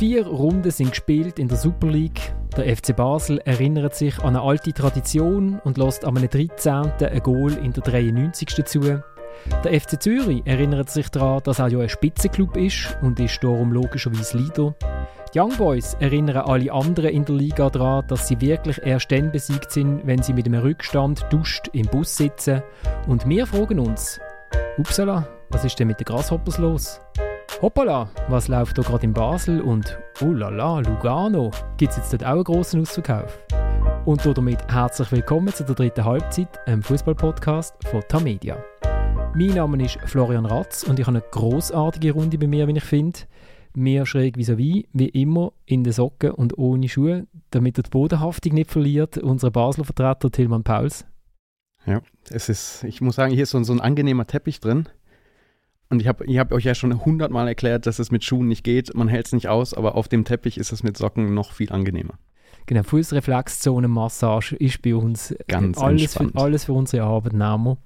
[0.00, 2.32] Vier Runden sind gespielt in der Super League.
[2.56, 6.72] Der FC Basel erinnert sich an eine alte Tradition und lässt am 13.
[6.72, 8.64] ein Goal in der 93.
[8.64, 8.80] zu.
[8.80, 13.72] Der FC Zürich erinnert sich daran, dass er ja ein Spitzenklub ist und ist darum
[13.72, 14.74] logischerweise Leader.
[15.34, 19.30] Die Young Boys erinnern alle anderen in der Liga daran, dass sie wirklich erst dann
[19.30, 22.62] besiegt sind, wenn sie mit einem Rückstand duscht im Bus sitzen.
[23.06, 24.18] Und wir fragen uns,
[24.78, 27.02] upsala, was ist denn mit den Grasshoppers los?
[27.62, 32.10] Hoppala, was läuft da gerade in Basel und oh la la, Lugano, gibt es jetzt
[32.10, 33.38] dort auch einen grossen Ausverkauf?
[34.06, 38.56] Und damit herzlich willkommen zu der dritten Halbzeit, einem Fußball-Podcast von Tamedia.
[39.34, 42.82] Mein Name ist Florian Ratz und ich habe eine großartige Runde bei mir, wie ich
[42.82, 43.20] finde.
[43.74, 48.54] Mir schräg vis-à-vis, wie immer, in den Socken und ohne Schuhe, damit er die Bodenhaftung
[48.54, 51.04] nicht verliert, unser Basler Vertreter Tilman Pauls.
[51.84, 54.88] Ja, es ist, ich muss sagen, hier ist so, so ein angenehmer Teppich drin.
[55.90, 58.62] Und ich habe ich hab euch ja schon hundertmal erklärt, dass es mit Schuhen nicht
[58.62, 58.94] geht.
[58.94, 61.72] Man hält es nicht aus, aber auf dem Teppich ist es mit Socken noch viel
[61.72, 62.14] angenehmer.
[62.66, 67.78] Genau, Fußreflexzonenmassage ist bei uns Ganz alles für, alles für unsere Arbeitnehmer.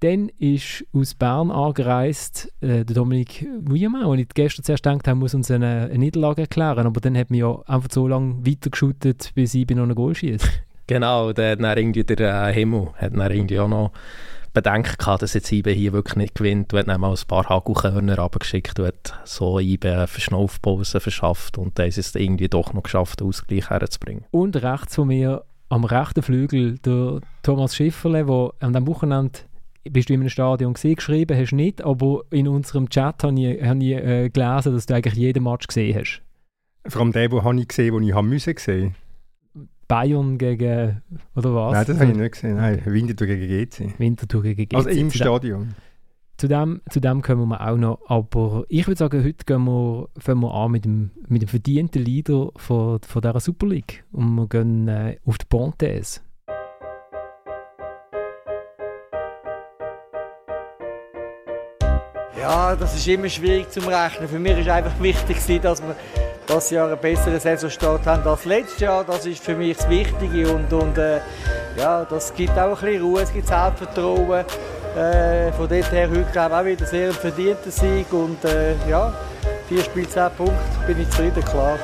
[0.00, 5.20] Dann ist aus Bern angereist äh, der Dominik Wiemann, und ich gestern zuerst gedacht habe,
[5.20, 9.30] muss uns eine, eine Niederlage erklären, aber dann hat man ja einfach so lange weitergeschootet,
[9.36, 10.48] bis ich bei noch ein Goal schieße.
[10.86, 13.92] Genau, der hat dann irgendwie der äh, Himmel hat dann irgendwie auch noch
[14.54, 16.72] Bedenken gehabt, dass jetzt IBE hier wirklich nicht gewinnt.
[16.72, 21.78] Du dann mal ein paar Hagelkörner runtergeschickt und hat so IBE eine Verschnaufpause verschafft und
[21.78, 24.24] dann ist es irgendwie doch noch geschafft, den Ausgleich herzubringen.
[24.30, 29.40] Und rechts von mir am rechten Flügel der Thomas Schifferle, der an diesem Wochenende
[29.90, 33.62] bist du in einem Stadion gesehen, geschrieben hast nicht, aber in unserem Chat habe ich,
[33.62, 36.22] habe ich äh, gelesen, dass du eigentlich jeden Match gesehen hast.
[36.86, 38.94] Vor allem den, den habe ich gesehen, den ich haben müssen sehen.
[39.94, 41.02] Bayern gegen,
[41.36, 41.72] oder was?
[41.72, 42.56] Nein, das habe ich nicht gesehen.
[42.56, 43.94] Nein, Winterthur gegen GC.
[43.98, 44.74] Winterthur gegen GC.
[44.76, 45.74] Also im Zu dem- Stadion.
[46.36, 48.00] Zu dem, zu dem kommen wir auch noch.
[48.08, 52.02] Aber ich würde sagen, heute gehen wir, fangen wir an mit dem, mit dem verdienten
[52.04, 54.02] Leader von, von dieser Super League.
[54.10, 56.24] Und wir gehen äh, auf die Pontes.
[62.38, 64.28] Ja, das ist immer schwierig zum Rechnen.
[64.28, 65.94] Für mich ist einfach wichtig, dass wir
[66.46, 69.04] das Jahr einen besseren Saisonstart haben als letztes Jahr.
[69.04, 71.20] Das ist für mich das Wichtige und, und äh,
[71.76, 74.44] ja, das gibt auch ein bisschen Ruhe, es gibt Selbstvertrauen.
[74.96, 79.12] Äh, von dort her heute glaube auch wieder sehr ein verdienter Sieg und äh, ja,
[79.68, 80.54] vier Spiele, zehn Punkte,
[80.86, 81.78] bin ich zufrieden, klar.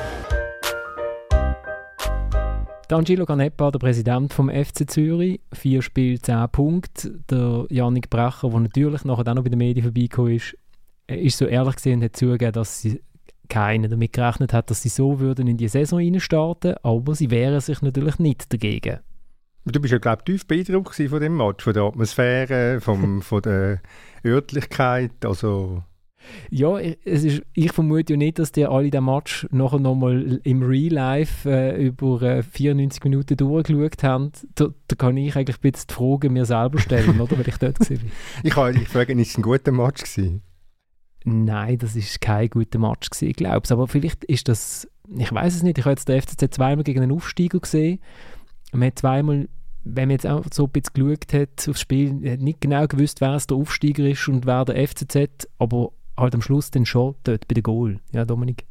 [2.89, 7.19] Angelo Canepa, der Präsident vom FC Zürich, vier Spiele, zehn Punkte.
[7.29, 10.57] Der Janik Brecher, der natürlich nachher auch noch bei den Medien vorbeigekommen ist,
[11.07, 13.01] er ist so ehrlich gesehen und hat zugegeben, dass sie
[13.51, 17.59] keiner damit gerechnet hat, dass sie so würden in die Saison reinstarten, aber sie wehren
[17.59, 18.99] sich natürlich nicht dagegen.
[19.65, 23.41] Du bist ja, glaube ich, tief beeindruckt von dem Match, von der Atmosphäre, vom, von
[23.43, 23.79] der
[24.25, 25.11] Örtlichkeit.
[25.23, 25.83] Also,
[26.49, 30.39] Ja, ich- es ist, ich vermute ja nicht, dass die alle den Match nachher nochmal
[30.43, 34.31] im Real Life äh, über äh, 94 Minuten durchgeschaut haben.
[34.55, 37.37] Da, da kann ich eigentlich ein bisschen die Frage mir selber stellen, oder?
[37.37, 37.97] Weil ich dort war.
[38.43, 40.41] ich, habe- ich frage, ist es ein guter Match gewesen?
[41.23, 43.71] Nein, das ist kein guter Match gewesen, glaube ich.
[43.71, 47.01] Aber vielleicht ist das, ich weiß es nicht, ich habe jetzt den FCZ zweimal gegen
[47.01, 47.99] einen Aufsteiger gesehen.
[48.71, 49.47] Man hat zweimal,
[49.83, 53.21] wenn man jetzt auch so ein bisschen geschaut hat aufs Spiel, hat nicht genau gewusst,
[53.21, 57.15] wer es der Aufsteiger ist und wer der FCZ, aber halt am Schluss dann schon
[57.23, 57.99] dort bei der Goal.
[58.11, 58.65] Ja, Dominik?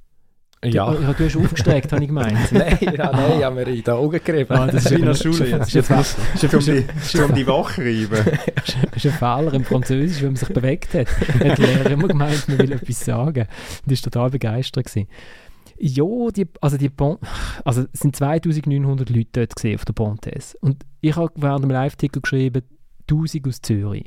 [0.62, 0.93] Ja.
[0.93, 2.37] Du, du hast aufgestreckt, habe ich gemeint.
[2.53, 4.53] nein, ja, nein, ich habe mir in die Augen gerieben.
[4.53, 5.75] Ah, das ist Wie in der Schule jetzt.
[7.19, 8.38] Um die, Wache reiben.
[8.54, 11.09] Das ist ein Fehler im Französisch, wenn man sich bewegt hat.
[11.09, 13.47] Hat der Lehrer immer gemeint, man will etwas sagen.
[13.87, 15.09] Und ist total begeistert gewesen.
[15.78, 16.04] Ja,
[16.37, 17.16] die, also, die bon
[17.65, 20.59] also es sind 2900 Leute dort gesehen auf der Pontes.
[20.60, 22.65] Und ich habe während dem Live-Ticker geschrieben,
[23.09, 24.04] 1000 aus Zürich.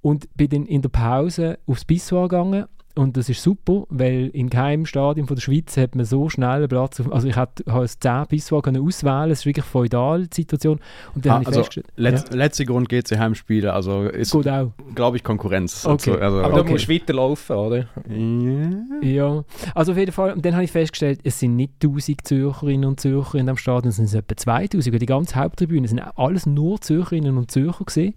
[0.00, 2.64] Und bin dann in der Pause aufs Pissoir gegangen.
[2.96, 6.48] Und das ist super, weil in keinem Stadion von der Schweiz hat man so schnell
[6.58, 7.00] einen Platz.
[7.00, 10.78] Auf, also ich hätte als 10 Pissoir können auswählen Es ist wirklich eine feudale Situation.
[11.14, 11.86] Und dann Ah, habe ich also festgestellt...
[11.96, 14.70] letz, letzte Grund GC Heimspiele, also ist, Gut auch.
[14.94, 15.84] glaube ich, Konkurrenz.
[15.84, 16.12] Okay.
[16.12, 16.66] Also, also, Aber Okay.
[16.66, 17.86] du musst weiterlaufen, oder?
[18.08, 19.00] Ja.
[19.02, 19.44] Ja,
[19.74, 20.32] also auf jeden Fall.
[20.32, 23.88] Und dann habe ich festgestellt, es sind nicht 1000 Zürcherinnen und Zürcher in dem Stadion,
[23.90, 24.92] es sind etwa 2000.
[24.94, 28.14] Und die ganze Haupttribüne sind alles nur Zürcherinnen und Zürcher gesehen.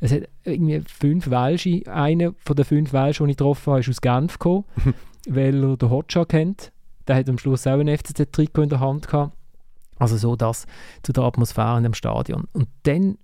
[0.00, 1.82] Es hat irgendwie fünf Welsche.
[1.86, 4.64] Einer von den fünf Welschen, die ich getroffen habe, ist aus Genf gekommen,
[5.28, 6.72] weil er den Hotcha kennt.
[7.06, 9.36] Der hat am Schluss auch ein FCZ-Trikot in der Hand gehabt.
[9.98, 10.66] Also so das
[11.02, 12.44] zu der Atmosphäre in dem Stadion.
[12.52, 13.16] Und dann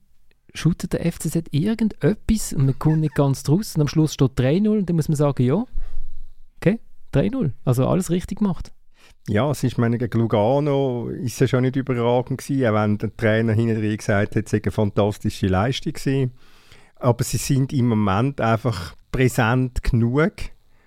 [0.54, 3.74] shootet der FCZ irgendetwas und man kommt nicht ganz draus.
[3.74, 5.64] Und am Schluss steht 3-0 und dann muss man sagen, ja,
[6.56, 6.80] okay,
[7.12, 7.52] 3-0.
[7.64, 8.72] Also alles richtig gemacht.
[9.28, 13.16] Ja, es ist, meine, gegen Lugano ist es schon nicht überragend gewesen, auch wenn der
[13.16, 16.32] Trainer hinterher gesagt hat, es sei eine fantastische Leistung gewesen.
[17.02, 20.32] Aber sie sind im Moment einfach präsent genug,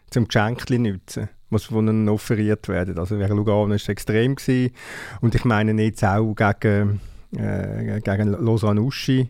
[0.10, 2.98] zum Geschenkli nutzen, was von ihnen offeriert werden.
[2.98, 4.74] Also wegen Lugano war es extrem gewesen.
[5.20, 7.02] und ich meine jetzt auch gegen,
[7.36, 9.30] äh, gegen Lausanne Uschi.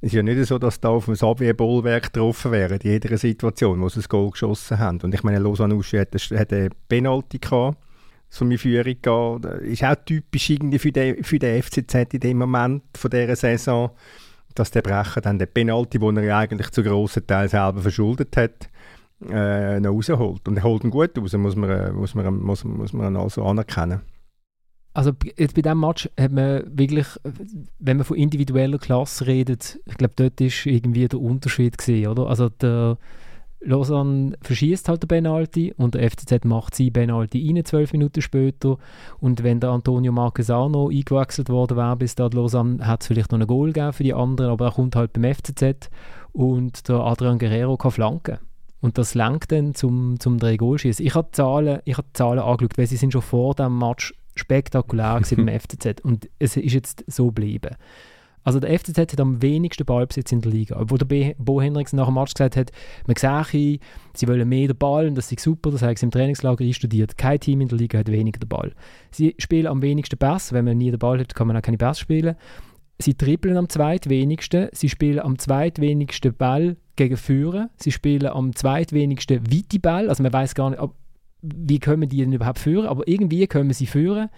[0.00, 3.82] Es ist ja nicht so, dass da auf dem Xavier-Bollwerk getroffen wären, in jeder Situation,
[3.82, 5.00] wo sie das Goal geschossen haben.
[5.02, 7.76] Und ich meine, Lausanne Uschi hat, hat eine Penalty gehabt,
[8.30, 9.42] so eine Führung.
[9.42, 13.36] Das ist auch typisch irgendwie für den, für den FCZ in dem Moment von dieser
[13.36, 13.90] Saison,
[14.54, 18.68] dass der Brecher dann den Penalty, den er eigentlich zu grossen Teil selber verschuldet hat,
[19.28, 20.46] äh, noch rausholt.
[20.48, 23.44] Und er holt ihn gut raus, muss man, äh, muss man, muss, muss man also
[23.44, 24.00] anerkennen.
[24.94, 27.06] Also jetzt bei diesem Match hat man wirklich,
[27.78, 32.26] wenn man von individueller Klasse redet, ich glaube, dort ist irgendwie der Unterschied gesehen, oder?
[32.26, 32.98] Also der
[33.64, 38.76] Lausanne verschießt halt den Penalty und der FCZ macht sie Penalty rein, zwölf Minuten später.
[39.20, 43.38] Und wenn der Antonio Marquesano eingewechselt worden wäre bis da Lausanne, hat es vielleicht noch
[43.38, 45.90] ein Goal gegeben für die anderen, aber er kommt halt beim FCZ
[46.32, 48.38] und der Adrian Guerrero kann flanken.
[48.80, 51.06] Und das lenkt dann zum, zum drei Goal schießen.
[51.06, 53.78] Ich habe die Zahlen, ich habe die Zahlen angeschaut, weil sie sind schon vor dem
[53.78, 57.76] Match spektakulär beim FCZ und es ist jetzt so geblieben.
[58.44, 60.78] Also der FCZ hat am wenigsten Ballbesitz in der Liga.
[60.78, 62.72] Obwohl der Bo Henriks nach dem Match gesagt hat,
[63.06, 63.78] man sehe,
[64.14, 67.16] sie wollen mehr den Ball und das ist super, das haben sie im Trainingslager einstudiert.
[67.16, 68.72] Kein Team in der Liga hat weniger den Ball.
[69.10, 71.78] Sie spielen am wenigsten Pass, wenn man nie den Ball hat, kann man auch keine
[71.78, 72.36] Pass spielen.
[72.98, 79.40] Sie trippeln am zweitwenigsten, sie spielen am zweitwenigsten Ball gegen Führer, sie spielen am zweitwenigsten
[79.50, 80.82] weite Ball, also man weiß gar nicht,
[81.42, 84.28] wie können die denn überhaupt führen, aber irgendwie können sie führen.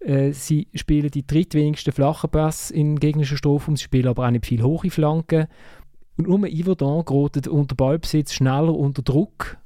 [0.00, 4.46] Äh, sie spielen die drittwenigsten flachen Pass im gegnerischen Strafraum, sie spielen aber auch nicht
[4.46, 5.46] viel hohe Flanken.
[6.16, 9.58] Und nur Yverdon gerät unter Ballbesitz schneller unter Druck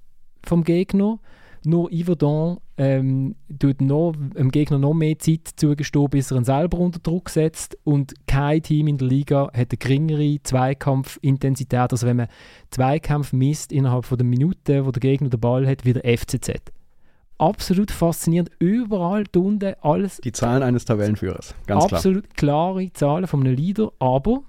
[0.45, 1.19] vom Gegner.
[1.65, 6.79] Nur Yverdon ähm, tut noch, dem Gegner noch mehr Zeit zugestehen, bis er ihn selber
[6.79, 7.77] unter Druck setzt.
[7.85, 11.93] Und kein Team in der Liga hat eine geringere Zweikampfintensität.
[11.93, 12.29] Also wenn man
[12.71, 16.73] Zweikampf misst innerhalb von der Minute, wo der Gegner den Ball hat, wie der FCZ
[17.41, 18.51] absolut faszinierend.
[18.59, 20.19] Überall unten alles.
[20.19, 21.99] Die Zahlen eines Tabellenführers, ganz klar.
[21.99, 24.43] Absolut klare Zahlen von einem Leader, aber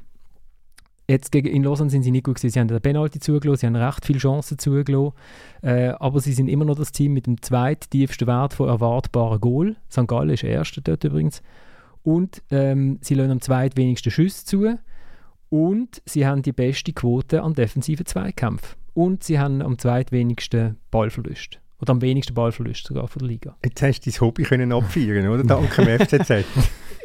[1.08, 2.54] jetzt gegen, in Lausanne sind sie nicht gut gewesen.
[2.54, 5.14] Sie haben den Penalty zugelassen, sie haben recht viele Chancen zugelassen,
[5.62, 9.76] äh, aber sie sind immer noch das Team mit dem zweittiefsten Wert von erwartbaren Goal.
[9.90, 10.08] St.
[10.08, 11.42] Gallen ist Erster dort übrigens.
[12.04, 14.76] Und ähm, sie lassen am zweitwenigsten Schuss zu
[15.50, 18.78] und sie haben die beste Quote an defensiven Zweikämpfen.
[18.94, 21.61] Und sie haben am zweitwenigsten Ballverlust.
[21.82, 23.56] Oder am wenigsten Ballverlust sogar von der Liga.
[23.64, 25.44] Jetzt hast du dein Hobby können abfeiern, oder?
[25.44, 26.46] Dank dem FCZ.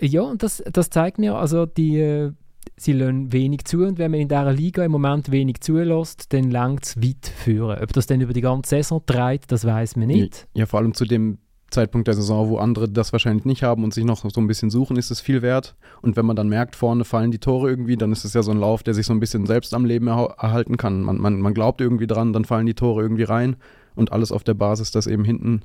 [0.01, 2.33] ja, und das, das zeigt mir, also die, äh,
[2.77, 6.51] sie lassen wenig zu und wenn man in dieser Liga im Moment wenig zulässt, dann
[6.51, 7.79] langt es weit führen.
[7.83, 10.47] Ob das dann über die ganze Saison treibt, das weiß man nicht.
[10.55, 11.39] Ja, vor allem zu dem
[11.71, 14.71] Zeitpunkt der Saison, wo andere das wahrscheinlich nicht haben und sich noch so ein bisschen
[14.71, 15.75] suchen, ist es viel wert.
[16.01, 18.53] Und wenn man dann merkt, vorne fallen die Tore irgendwie, dann ist es ja so
[18.53, 21.03] ein Lauf, der sich so ein bisschen selbst am Leben erhalten kann.
[21.03, 23.57] Man, man, man glaubt irgendwie dran, dann fallen die Tore irgendwie rein
[23.97, 25.63] und alles auf der Basis, dass eben hinten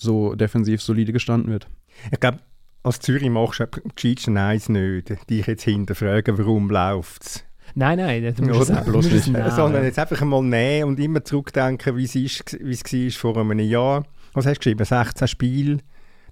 [0.00, 1.68] so defensiv solide gestanden wird.
[2.10, 2.38] Ich glaube,
[2.82, 7.44] als Zürich machst du die eins nicht, dich jetzt hinterfragen, warum läuft es.
[7.74, 9.50] Nein, nein, du musst es bloß nicht.
[9.50, 13.42] Sondern jetzt einfach mal nehmen und immer zurückdenken, wie es, ist, wie es war vor
[13.42, 14.04] einem Jahr.
[14.32, 14.84] Was hast du geschrieben?
[14.84, 15.78] 16 Spiele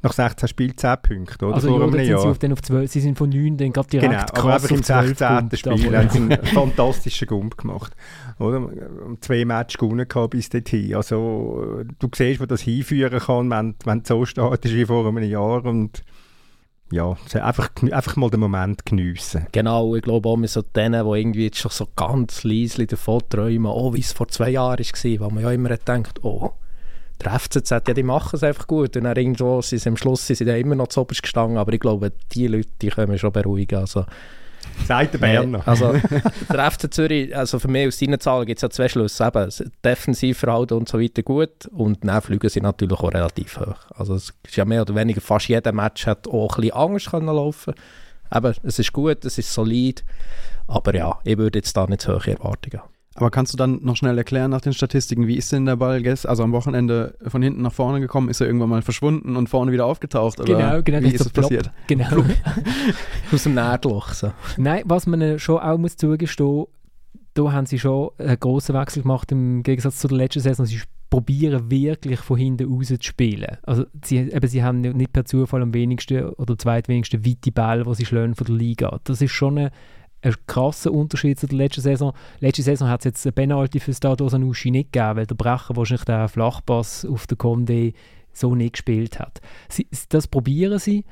[0.03, 1.55] nach 16 Spielen 10 Punkte, oder?
[1.57, 2.21] Also Vor ja, Jahr.
[2.21, 4.83] Sind sie, auf 12, sie sind von 9 dann gerade direkt genau, aber einfach im
[4.83, 5.51] 16.
[5.55, 7.95] Spiel haben sie einen fantastischen Gump gemacht.
[8.39, 8.69] Oder?
[9.21, 10.95] Zwei Matches gewonnen bis dorthin.
[10.95, 15.23] Also du siehst, wo das hinführen kann, wenn, wenn es so steht wie vor einem
[15.23, 16.03] Jahr und
[16.93, 19.47] ja, einfach, einfach mal den Moment geniessen.
[19.51, 23.23] Genau, ich glaube auch mit so denen, die irgendwie jetzt schon so ganz leise davon
[23.29, 26.53] träumen, oh, wie es vor zwei Jahren war, wo man ja immer denkt, oh,
[27.25, 28.97] der FCZ, ja, die machen es einfach gut.
[28.97, 31.59] Und dann irgendwo sind sie am Schluss sind sie dann immer noch zu oberst gestanden.
[31.59, 33.79] Aber ich glaube, die Leute die können schon beruhigen.
[33.79, 34.05] Also,
[34.85, 35.67] Sagt der Berner.
[35.67, 35.95] Also,
[36.53, 39.25] der FC Zürich, also für mich aus seinen Zahlen gibt es ja zwei Schlüsse.
[39.27, 39.51] Eben,
[39.85, 43.77] Defensivverhalten und so weiter gut und dann fliegen sie natürlich auch relativ hoch.
[43.95, 47.11] Also es ist ja mehr oder weniger, fast jeder Match hat auch ein bisschen Angst
[47.11, 47.75] können laufen
[48.35, 50.05] Eben, es ist gut, es ist solid,
[50.67, 52.96] aber ja, ich würde jetzt da nicht so hohe Erwartungen haben.
[53.17, 56.03] Aber kannst du dann noch schnell erklären nach den Statistiken, wie ist denn der Ball
[56.03, 58.29] gestern, also am Wochenende von hinten nach vorne gekommen?
[58.29, 60.41] Ist er irgendwann mal verschwunden und vorne wieder aufgetaucht?
[60.41, 61.01] Oder genau, genau.
[61.01, 61.71] Wie ist es passiert?
[61.87, 62.07] Genau.
[63.33, 64.13] Aus dem Nährloch.
[64.13, 64.33] So.
[64.57, 66.67] Nein, was man schon auch muss zugestehen,
[67.35, 70.67] da haben sie schon einen grossen Wechsel gemacht im Gegensatz zu der letzten Saison.
[70.67, 70.81] Sie
[71.11, 73.59] probieren wirklich von hinten raus zu spielen.
[73.63, 77.95] Also sie, eben, sie haben nicht per Zufall am wenigsten oder zweitwenigsten weite Ball, die
[77.95, 79.01] sie schlagen von der Liga.
[79.05, 79.71] Das ist schon eine
[80.27, 82.13] ein krasser Unterschied zu der letzten Saison.
[82.41, 85.77] Letzte Saison hat es jetzt eine Penalty für Stade Sanusi nicht gegeben, weil der Brecher
[85.77, 87.93] wahrscheinlich den Flachpass auf der Conde
[88.33, 89.41] so nicht gespielt hat.
[89.69, 91.05] Sie, das probieren sie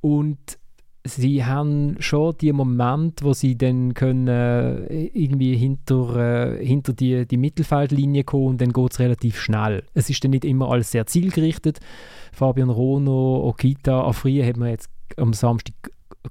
[0.00, 0.58] und
[1.04, 7.26] sie haben schon die Momente, wo sie dann können äh, irgendwie hinter, äh, hinter die,
[7.26, 9.84] die Mittelfeldlinie kommen und dann geht es relativ schnell.
[9.94, 11.80] Es ist dann nicht immer alles sehr zielgerichtet.
[12.32, 15.74] Fabian Rono, Okita, Afria hat man jetzt am Samstag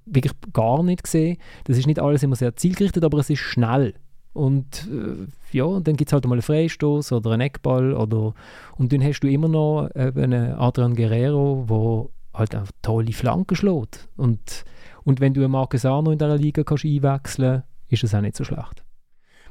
[0.06, 1.38] wirklich gar nicht gesehen.
[1.66, 3.94] Das ist nicht alles immer sehr zielgerichtet, aber es ist schnell.
[4.34, 8.34] Und äh, ja, dann gibt es halt mal einen Freistoß oder einen Eckball oder
[8.78, 13.56] und dann hast du immer noch eben einen Adrian Guerrero, der halt einfach tolle Flanken
[13.56, 14.08] schlägt.
[14.16, 14.64] Und,
[15.04, 18.38] und wenn du einen Marcus Arno in dieser Liga kannst einwechseln ist das auch nicht
[18.38, 18.84] so schlecht.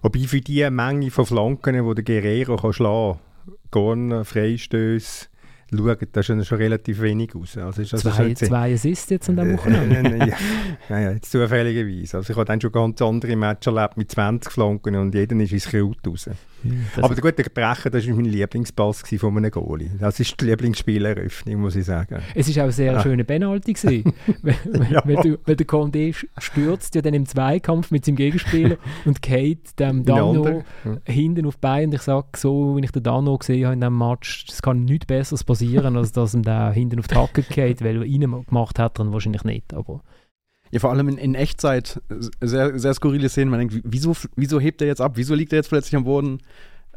[0.01, 5.27] Wobei für die Menge von Flanken, die der Guerrero kann schlagen kann, Gorn, Freistöße,
[5.77, 7.57] schauen, das ist schon relativ wenig aus.
[7.57, 10.17] Also ist also zwei, zwei Assists jetzt an diesem Wochenende.
[10.27, 10.37] ja,
[10.89, 12.19] ja, ja, jetzt zufälligerweise.
[12.19, 15.53] Also ich habe dann schon ganz andere Matches erlebt mit 20 Flanken und jeder ist
[15.53, 16.29] ins Kraut raus.
[16.95, 19.91] Das Aber der gute Brechen, das war mein Lieblingspass von einem Goalie.
[19.99, 22.21] Das ist die Lieblingsspieleröffnung, muss ich sagen.
[22.35, 23.03] Es war auch ein sehr ja.
[23.03, 24.05] schöner Penalty.
[24.43, 24.55] weil,
[24.91, 25.03] ja.
[25.05, 29.79] weil, du, weil der Condé stürzt ja dann im Zweikampf mit seinem Gegenspieler und geht
[29.79, 30.63] dem Dano
[31.05, 31.87] hinten auf die Beine.
[31.87, 34.85] Und ich sage so, wenn ich den Dano gesehen habe in diesem Match, es kann
[34.85, 38.21] nichts Besseres passieren, als dass ihm da hinten auf die Hacke geht, weil er ihn
[38.47, 39.73] gemacht hat, dann wahrscheinlich nicht.
[39.75, 40.03] Aber
[40.71, 42.01] ja, vor allem in, in, Echtzeit
[42.41, 43.51] sehr, sehr skurrile Szenen.
[43.51, 45.13] Man denkt, wieso, wieso hebt er jetzt ab?
[45.17, 46.39] Wieso liegt er jetzt plötzlich am Boden?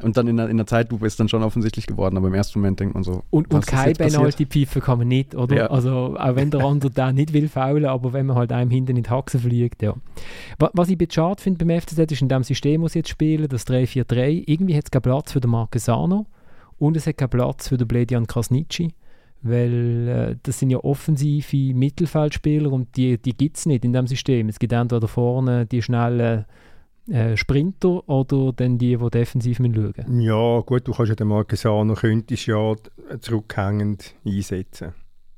[0.01, 2.59] Und dann in der, in der Zeitlupe ist dann schon offensichtlich geworden, aber im ersten
[2.59, 3.23] Moment denkt man so.
[3.29, 5.55] Und, und kein Penalty-Pfeife kann man nicht, oder?
[5.55, 5.65] Ja.
[5.67, 8.97] Also, auch wenn der andere da nicht will faulen, aber wenn man halt einem hinten
[8.97, 9.93] in die Haxen fliegt, ja.
[10.57, 13.47] Was ich ein schade finde beim FCZ ist in dem System, das sie jetzt spielen,
[13.47, 16.25] das 3-4-3, irgendwie hat es keinen Platz für den Marquesano
[16.79, 18.93] und es hat keinen Platz für den Bledian Krasnitschi
[19.43, 24.07] weil äh, das sind ja offensive Mittelfeldspieler und die, die gibt es nicht in dem
[24.07, 24.49] System.
[24.49, 26.45] Es gibt entweder vorne die schnellen
[27.09, 30.21] äh, Sprinter oder dann die, die defensiv schauen müssen.
[30.21, 32.73] Ja, gut, du kannst ja den Marquesano könntest ja
[33.19, 34.93] zurückhängend einsetzen,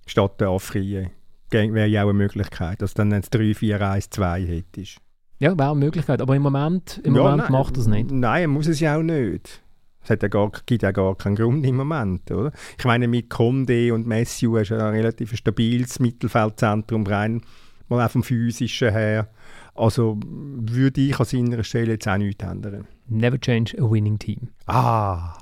[0.05, 1.09] statt der Afrie.
[1.51, 4.97] Wäre ja auch eine Möglichkeit, dass du dann ein 3-4-1-2 hättest.
[5.39, 8.11] Ja, wäre eine Möglichkeit, aber im Moment, im ja, Moment nein, macht das nicht.
[8.11, 9.63] Nein, muss es ja auch nicht.
[10.05, 12.51] Es hat ja gar, gibt ja gar keinen Grund im Moment, oder?
[12.77, 17.41] Ich meine, mit Conde und Messiu hast du ein relativ stabiles Mittelfeldzentrum rein,
[17.89, 19.29] mal auch vom Physischen her.
[19.73, 22.85] Also würde ich an seiner Stelle jetzt auch nichts ändern.
[23.07, 24.49] Never change a winning team.
[24.67, 25.39] Ah!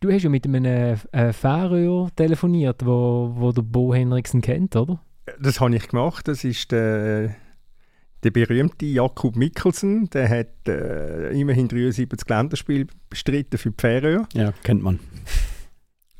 [0.00, 5.00] du hast ja mit einem äh, Färöer telefoniert, wo, wo der Bo Henriksen kennt, oder?
[5.40, 6.28] Das habe ich gemacht.
[6.28, 7.34] Das ist der
[8.22, 14.28] der berühmte Jakob Mikkelsen, der hat äh, immerhin 73 Länderspiele bestritten für die Färöer.
[14.34, 15.00] Ja, kennt man.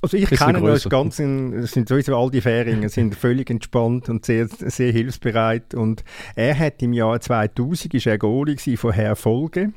[0.03, 4.25] Also ich kenne das ganz, in, sind sowieso all die Fähringer sind völlig entspannt und
[4.25, 5.75] sehr, sehr hilfsbereit.
[5.75, 6.05] Und
[6.35, 9.73] er hat im Jahr 2000 ist er Goalie von Herr Folge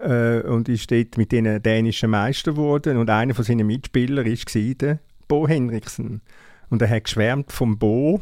[0.00, 2.96] äh, und ist dort mit den dänischen Meister geworden.
[2.96, 6.22] Und einer von seinen Mitspielern war der Bo Henriksen.
[6.70, 8.20] Und er hat geschwärmt vom Bo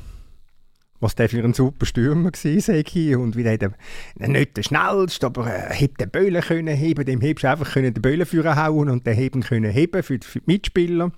[1.01, 3.17] was der für ein super Stürmer war, sage ich.
[3.17, 3.73] Und wie der,
[4.17, 8.27] nicht der schnellste, aber äh, den Böllen können heben, dem hebst du einfach den Böllen
[8.27, 11.13] führen hauen und den heben können heben für, für die Mitspieler.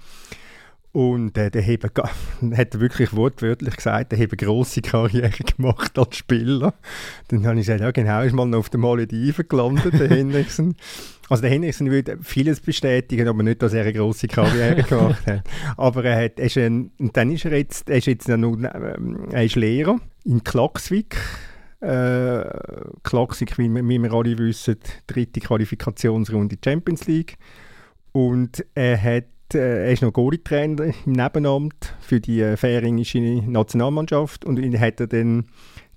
[0.92, 1.90] Und äh, der Heben
[2.56, 6.74] hat wirklich wortwörtlich gesagt, der hat eine grosse Karriere gemacht als Spieler.
[7.28, 10.76] Dann habe ich gesagt, ja genau, ist mal noch auf den Malediven gelandet, der Henriksen.
[11.28, 15.42] Also der Henriksen würde vieles bestätigen, aber nicht, dass er eine grosse Karriere gemacht hat.
[15.76, 18.56] Aber er hat, er ist ein, und dann ist er jetzt, er ist jetzt noch,
[18.56, 21.18] ähm, er ist Lehrer in Klagsvik.
[21.80, 22.44] Äh,
[23.04, 24.76] Klagsvik, wie, wie wir alle wissen,
[25.06, 27.36] dritte Qualifikationsrunde Champions League.
[28.12, 29.24] Und er hat
[29.54, 35.06] er ist noch Goalie-Trainer im Nebenamt für die äh, färingische Nationalmannschaft und ihn hat er
[35.06, 35.46] dann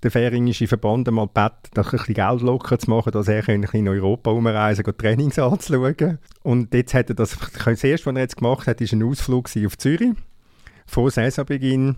[0.02, 4.30] der färingische Verband einmal gebeten, ein bisschen Geld locker zu machen, dass er in Europa
[4.30, 6.18] umreisen kann, Trainings anzuschauen.
[6.42, 9.48] Und jetzt hat er das, das erste, was er jetzt gemacht hat, ist ein Ausflug
[9.64, 10.12] auf Zürich
[10.86, 11.96] vor Saisonbeginn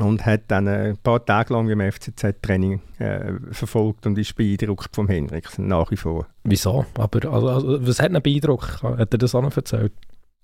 [0.00, 5.08] und hat dann ein paar Tage lang im FCZ-Training äh, verfolgt und ist beeindruckt vom
[5.08, 6.26] Henriksen nach wie vor.
[6.44, 6.86] Wieso?
[6.94, 8.82] Aber also, also, was hat ihn beeindruckt?
[8.82, 9.92] Hat er das auch noch erzählt?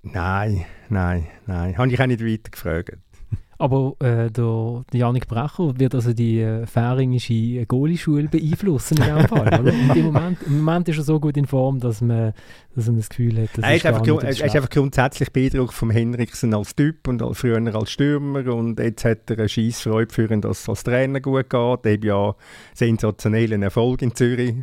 [0.02, 1.76] Nein, nein, nein.
[1.76, 2.98] Habe ich auch nicht weiter gefragt.
[3.60, 9.28] Aber äh, der, der Janik Brecher wird also die äh, färingische Goalie-Schule beeinflussen in diesem
[9.28, 9.48] Fall.
[9.48, 9.72] Oder?
[9.96, 12.34] Im, Moment, Im Moment ist er so gut in Form, dass man,
[12.76, 15.90] dass man das Gefühl hat, dass er ist, einfach, er ist einfach grundsätzlich beeindruckt vom
[15.90, 20.30] Henriksen als Typ und als, früher als Stürmer und jetzt hat er eine Scheissfreude für
[20.30, 21.84] ihn, dass es als Trainer gut geht.
[21.84, 22.36] Er hat ja
[22.74, 24.54] sensationellen Erfolg in Zürich,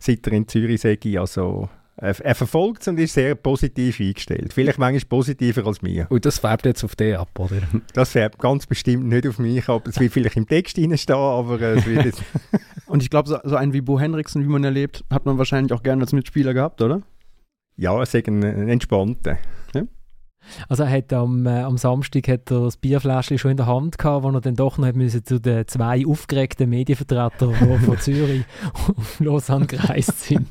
[0.00, 4.52] seit er in Zürich sage also er verfolgt es und ist sehr positiv eingestellt.
[4.52, 6.06] Vielleicht manchmal positiver als mir.
[6.08, 7.60] Und das färbt jetzt auf dich ab, oder?
[7.92, 9.86] Das färbt ganz bestimmt nicht auf mich ab.
[9.86, 12.22] Es wird vielleicht im Text stehen, aber äh, es wird jetzt...
[12.86, 15.72] und ich glaube, so, so, einen wie Bo Henriksen, wie man erlebt, hat man wahrscheinlich
[15.72, 17.02] auch gerne als Mitspieler gehabt, oder?
[17.76, 19.38] Ja, es ist ein, ein entspannter.
[19.74, 19.82] Ja?
[20.68, 23.98] Also er hat am, äh, am Samstag hat er das Bierfläschchen schon in der Hand
[23.98, 27.98] gehabt, wo er dann doch noch hat müssen zu den zwei aufgeregten Medienvertretern, die von
[27.98, 30.48] Zürich auf Lausanne gereist sind.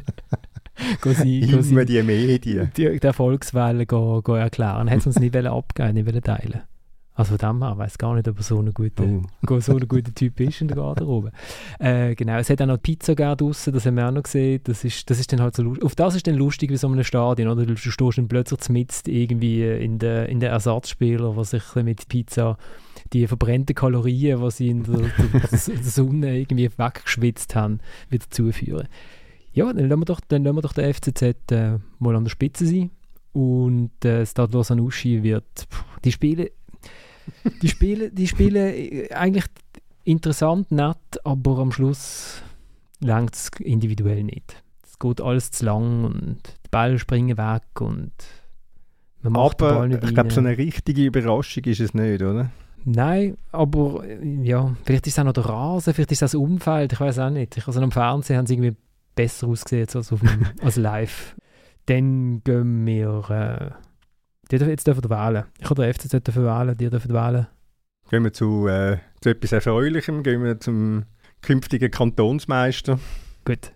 [1.05, 2.71] sie, Immer sie, die Medien.
[2.75, 4.87] die, die Erfolgswelle go, go erklären.
[4.87, 6.61] Er hat es uns nicht abgeben, nicht teilen.
[7.13, 9.59] Also von dem her, ich weiß gar nicht, ob er so ein guter, Oh.
[9.59, 11.31] so ein guter Typ ist in der Garderobe.
[11.77, 14.61] Äh, genau, es hat auch noch Pizza gegeben draussen, das haben wir auch noch gesehen.
[14.63, 15.83] Das ist, das ist dann halt so lustig.
[15.83, 17.65] Auf das ist dann lustig wie so einem Stadion, oder?
[17.65, 22.57] Du stehst dann plötzlich mitten irgendwie in der, in der Ersatzspieler, was sich mit Pizza
[23.11, 28.87] die verbrannten Kalorien, die sie in der, der, der Sonne irgendwie weggeschwitzt haben, wieder zuführen.
[29.53, 32.29] Ja, dann lassen wir doch, dann lassen wir doch den FCZ äh, mal an der
[32.31, 32.89] Spitze sein.
[33.33, 36.51] Und äh, Stade Lausanne Uschi wird, pff, die Spiele,
[37.61, 39.45] die Spiele, die Spiele äh, eigentlich
[40.03, 42.41] interessant, nett, aber am Schluss
[42.99, 44.63] langt es individuell nicht.
[44.83, 48.11] Es geht alles zu lang und die Bälle springen weg und
[49.21, 52.21] man macht den Aber Ball nicht ich glaube, so eine richtige Überraschung ist es nicht,
[52.21, 52.51] oder?
[52.83, 56.35] Nein, aber äh, ja, vielleicht ist es auch noch der Rasen, vielleicht ist es das
[56.35, 57.55] Umfeld, ich weiß auch nicht.
[57.57, 58.75] Ich- Also am Fernsehen haben sie irgendwie
[59.21, 61.35] besser ausgesehen als, auf dem, als live.
[61.85, 63.29] Dann gehen wir.
[63.29, 63.71] Äh,
[64.51, 65.45] die dürfen, jetzt dürfen wir wählen.
[65.59, 67.47] Ich habe den FCZ dürfen wählen, die dürfen wählen.
[68.09, 71.05] Gehen wir zu, äh, zu etwas Erfreulichem, gehen wir zum
[71.41, 72.99] künftigen Kantonsmeister.
[73.45, 73.71] Gut.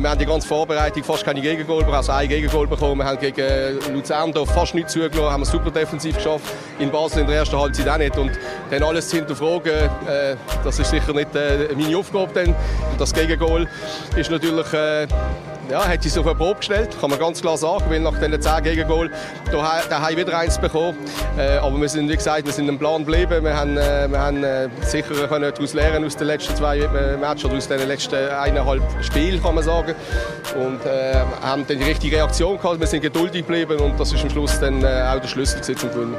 [0.00, 2.98] Wir haben die ganze Vorbereitung fast keine Gegengol also ein Gegengol bekommen.
[2.98, 6.44] Wir haben gegen äh, Luzern fast nichts zugelassen, haben es super defensiv geschafft.
[6.78, 8.16] In Basel in der ersten Halbzeit auch nicht.
[8.16, 8.32] Und
[8.70, 12.44] dann alles zu hinterfragen, äh, das ist sicher nicht äh, meine Aufgabe.
[12.44, 12.54] Und
[12.98, 13.68] das Gegengol
[14.16, 14.72] ist natürlich...
[14.72, 15.06] Äh,
[15.70, 18.40] ja, hat sich auf eine Probe gestellt, kann man ganz klar sagen, weil nach diesen
[18.40, 19.10] 10 Gegengol
[19.50, 20.96] da, haben wieder eins bekommen.
[21.38, 23.44] Äh, aber wir sind, wie gesagt, wir sind im Plan geblieben.
[23.44, 27.16] Wir haben, äh, wir haben äh, sicher können daraus lernen aus den letzten zwei äh,
[27.16, 29.94] Matches oder aus den letzten eineinhalb Spielen, kann man sagen.
[30.54, 32.80] Und äh, haben dann die richtige Reaktion gehabt.
[32.80, 35.76] Wir sind geduldig geblieben und das ist am Schluss dann äh, auch der Schlüssel zum
[35.90, 36.16] Gewinnen.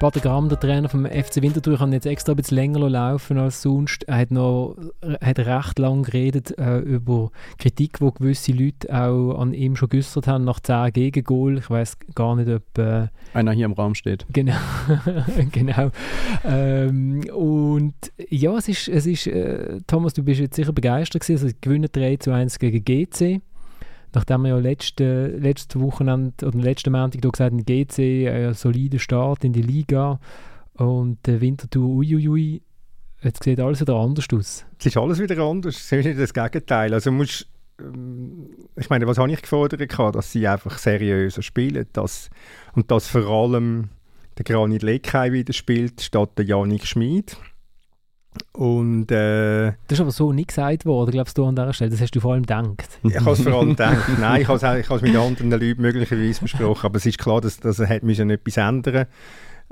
[0.00, 3.62] Pater Gramm, der Trainer vom FC Winterthur, kann jetzt extra ein bisschen länger laufen als
[3.62, 4.04] sonst.
[4.04, 9.38] Er hat noch er hat recht lang geredet äh, über Kritik, die gewisse Leute auch
[9.38, 11.58] an ihm schon geäußert haben nach 10 Gegengol.
[11.58, 14.26] Ich weiß gar nicht, ob äh, Einer hier im Raum steht.
[14.32, 14.56] Genau,
[15.52, 15.90] genau.
[16.44, 17.94] Ähm, und
[18.28, 21.44] ja, es ist, es ist äh, Thomas, du bist jetzt sicher begeistert gewesen.
[21.44, 23.40] Also, gewinnen 3 zu 1 gegen GC.
[24.14, 28.54] Nachdem wir ja letzte, letzte Wochenende oder letzten Montag da gesagt haben, GC, äh, ein
[28.54, 30.20] solider Start in die Liga
[30.74, 32.62] und der Winterthur, uiuiui,
[33.22, 34.64] jetzt sieht alles wieder anders aus.
[34.78, 36.94] Es ist alles wieder anders, es ist nicht das Gegenteil.
[36.94, 37.48] Also musst,
[37.80, 39.80] ähm, ich meine, was habe ich gefordert?
[40.14, 42.30] Dass sie einfach seriöser spielen dass,
[42.74, 43.88] und dass vor allem
[44.38, 47.36] der Granit Lekai wieder spielt, statt der Janik Schmid.
[48.52, 51.90] Und äh, Das ist aber so nicht gesagt worden, glaubst du an dieser Stelle.
[51.90, 52.88] Das hast du vor allem gedacht.
[53.02, 56.86] ich habe es vor allem gedacht, nein, ich habe es, mit anderen Leuten möglicherweise besprochen,
[56.86, 59.06] aber es ist klar, dass, dass er hat müssen etwas ändern.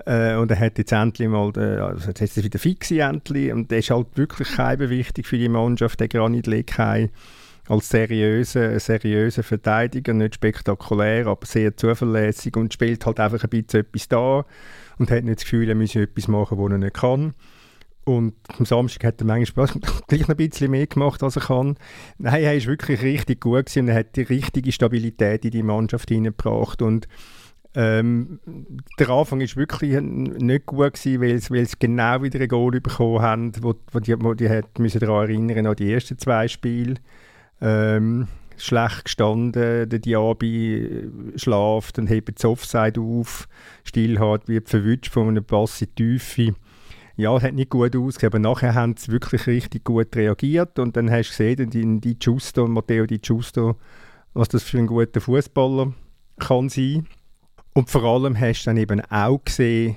[0.07, 3.53] Äh, und er hat jetzt endlich mal, den, also jetzt ist es wieder fix endlich.
[3.53, 7.11] Und der ist halt wirklich wichtig für die Mannschaft, der Granit Lekai
[7.69, 12.57] als seriöser, seriöser Verteidiger, nicht spektakulär, aber sehr zuverlässig.
[12.57, 14.45] Und spielt halt einfach ein bisschen etwas da.
[14.99, 17.35] Und hat nicht das Gefühl, er müsse etwas machen, was er nicht kann.
[18.05, 19.69] Und am Samstag hat er manchmal
[20.09, 21.77] gleich noch ein bisschen mehr gemacht, als er kann.
[22.19, 25.63] Nein, er ist wirklich richtig gut gewesen und er hat die richtige Stabilität in die
[25.63, 26.83] Mannschaft hineingebracht.
[26.83, 27.07] Und
[27.75, 28.41] ähm,
[28.99, 32.81] der Anfang ist wirklich nicht gut gewesen, weil sie, weil sie genau wieder ein Goal
[32.81, 36.49] bekommen haben, wo, wo die, wo die hat, müssen daran erinnern an die ersten zwei
[36.49, 36.97] Spiele.
[37.61, 43.49] Ähm, schlecht gestanden, der Diaby äh, schlaft und hebt das Offside auf,
[43.85, 46.55] stillhart, wird verwünscht von einem Pass in die Tiefe.
[47.17, 50.97] Ja, es hat nicht gut ausgesehen, aber nachher haben sie wirklich richtig gut reagiert und
[50.97, 53.77] dann hast du gesehen, die, die Giusto, Matteo Di Giusto,
[54.35, 55.93] was das für ein guter Fußballer
[56.39, 57.07] kann sein.
[57.75, 59.97] Und vor allem hast du dann eben auch gesehen,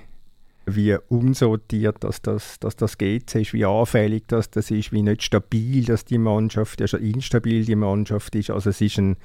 [0.66, 5.24] wie unsortiert dass das, dass das GC ist, wie anfällig das, das ist, wie nicht
[5.24, 8.50] stabil dass die Mannschaft, also instabil die Mannschaft ist.
[8.50, 9.16] Also es ist ein,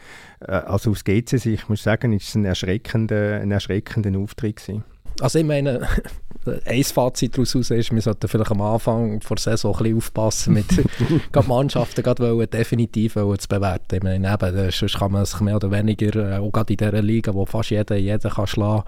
[0.41, 4.85] äh, also aus GC-Sicht muss ich sagen, ist es ein erschreckender, ein erschreckender Auftritt gewesen.
[5.21, 5.87] Also ich meine,
[6.65, 10.55] ein Fazit daraus ist, wir sollten vielleicht am Anfang vor der Saison ein bisschen aufpassen
[10.55, 10.67] mit
[11.33, 13.97] gerade Mannschaften gerade wollen, definitiv wollen zu bewerten.
[13.97, 16.79] Ich meine, eben, äh, sonst kann man sich mehr oder weniger, äh, auch gerade in
[16.79, 18.85] dieser Liga, wo fast jeder jeden kann schlagen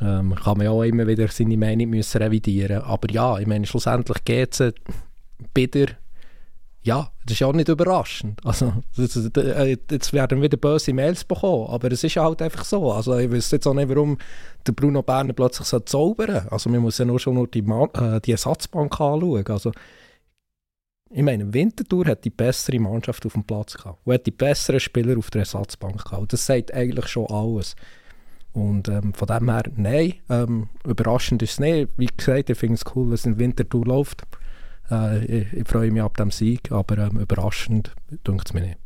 [0.00, 3.66] ähm, kann man ja auch immer wieder seine Meinung müssen revidieren Aber ja, ich meine,
[3.66, 4.74] schlussendlich geht es
[5.54, 5.86] bitter
[6.84, 8.44] ja, das ist auch nicht überraschend.
[8.44, 12.92] Also, das, äh, jetzt werden wieder böse Mails bekommen, aber es ist halt einfach so.
[12.92, 14.18] Also, ich weiß jetzt auch nicht, warum
[14.66, 17.88] der Bruno Berner plötzlich so zaubern Also, man muss ja nur schon nur die, Man
[17.94, 19.46] äh, die Ersatzbank anschauen.
[19.46, 19.72] Also,
[21.14, 24.80] Ich meine, Winterthur hat die bessere Mannschaft auf dem Platz gehabt und hat die besseren
[24.80, 26.32] Spieler auf der Ersatzbank gehabt.
[26.32, 27.76] Das sagt eigentlich schon alles.
[28.52, 31.90] Und ähm, von dem her, nein, ähm, überraschend ist es nicht.
[31.96, 34.22] Wie gesagt, ich finde es cool, dass es in Winterthur läuft.
[34.90, 38.78] Äh, ich, ich, freue mich ab dem Sieg, aber ähm, überraschend tut es mir nicht.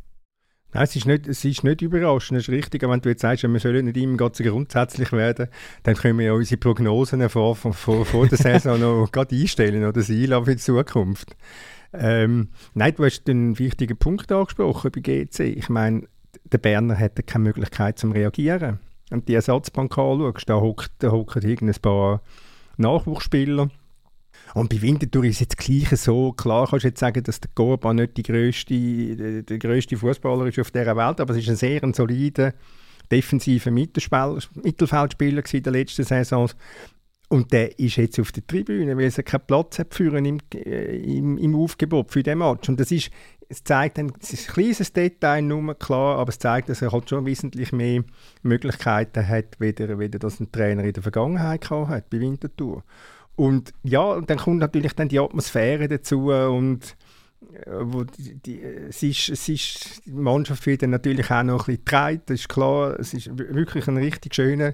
[0.73, 2.83] Nein, es ist nicht, es ist nicht überraschend, es ist richtig.
[2.83, 5.47] Wenn du jetzt sagst, wir sollen nicht immer ganz grundsätzlich werden,
[5.83, 7.73] dann können wir ja unsere Prognosen vor, vor,
[8.05, 11.35] vor der Saison noch gerade einstellen oder sie für die Zukunft.
[11.93, 15.39] Ähm, nein, du hast einen wichtigen Punkt angesprochen bei GC.
[15.39, 16.03] Ich meine,
[16.43, 18.79] der Berner hätte keine Möglichkeit zum Reagieren.
[19.09, 22.21] Du die Ersatzbank anschaust, da hocken da ein paar
[22.75, 23.69] Nachwuchsspieler.
[24.57, 27.51] Und bei Winterthur ist es jetzt gleich so, klar kannst du jetzt sagen, dass der
[27.53, 31.55] Gorba nicht die grösste, der grösste Fußballer ist auf dieser Welt, aber es ist ein
[31.55, 32.53] sehr ein solider
[33.11, 36.49] defensiver Mittelfeldspieler in der letzten Saison.
[37.29, 41.17] Und der ist jetzt auf der Tribüne, weil er keinen Platz hat für im, äh,
[41.17, 42.67] im, im Aufgebot für den Match.
[42.69, 43.11] Und das ist,
[43.49, 46.93] es zeigt ein, es ist ein kleines Detail, nur klar, aber es zeigt, dass er
[46.93, 48.03] halt schon wesentlich mehr
[48.43, 52.83] Möglichkeiten hat, weder, weder das ein Trainer in der Vergangenheit gehabt hat bei Winterthur.
[53.37, 56.97] Und ja, und dann kommt natürlich dann die Atmosphäre dazu und
[57.53, 61.67] äh, wo die, die, es ist, es ist, die Mannschaft wird dann natürlich auch noch
[61.67, 64.73] ein bisschen getragen, das ist klar, es ist wirklich ein richtig schöner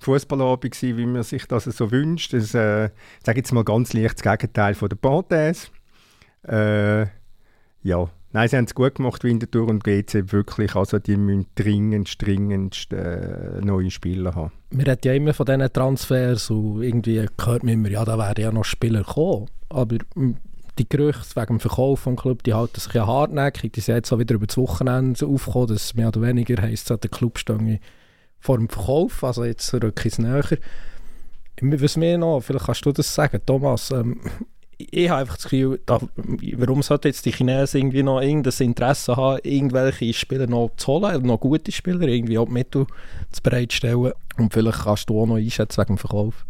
[0.00, 2.34] Fußballabend gewesen, wie man sich das so wünscht.
[2.34, 5.70] Das, äh, ich sage jetzt mal ganz leicht das Gegenteil von der Panthers.
[6.46, 7.06] Äh,
[7.82, 10.74] ja, nein, sie haben es gut gemacht, Winterthur und GC wirklich.
[10.74, 14.52] Also die müssen dringend, dringend äh, neue Spieler haben.
[14.70, 18.42] Wir reden ja immer von diesen Transfers und irgendwie hört man immer, ja, da werden
[18.42, 19.46] ja noch Spieler kommen.
[19.70, 19.96] Aber
[20.78, 23.72] die Gerüchte wegen dem Verkauf vom Club, die halten sich ja hartnäckig.
[23.72, 26.98] Die sind jetzt auch wieder über das Wochenende aufgekommen, dass mehr oder weniger heisst, der
[26.98, 27.80] Club stehe
[28.40, 30.44] vor dem Verkauf, also jetzt rücke ich es näher.
[31.62, 34.20] Was mir noch, vielleicht kannst du das sagen, Thomas, ähm,
[34.78, 36.00] ich habe einfach das Gefühl, da,
[36.56, 41.22] warum sollten jetzt die Chinesen irgendwie noch irgendein Interesse haben, irgendwelche Spieler noch zu holen,
[41.26, 42.86] noch gute Spieler, irgendwie auch Mittel
[43.30, 46.46] zu bereitstellen und vielleicht kannst du auch noch einschätzen wegen dem Verkauf.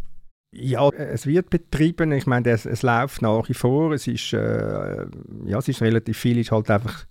[0.57, 2.13] Ja, es wird betrieben.
[2.13, 3.91] Ich meine, es, es läuft nach wie vor.
[3.91, 5.05] Es ist, äh,
[5.45, 7.05] ja, es ist relativ viel, ist halt einfach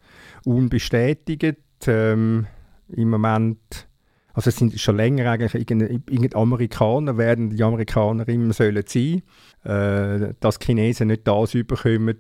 [0.46, 1.59] unbestätigt.
[1.87, 2.46] Ähm,
[2.88, 3.87] Im Moment
[4.35, 9.22] also es sind schon länger eigentlich irgendeine Amerikaner werden die Amerikaner immer sollen sein,
[9.64, 12.18] äh, dass die Chinesen nicht das überkommen,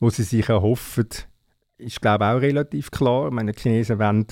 [0.00, 1.08] was sie sich erhoffen,
[1.78, 3.30] ist glaube ich auch relativ klar.
[3.30, 4.26] Meine, die Chinesen wollen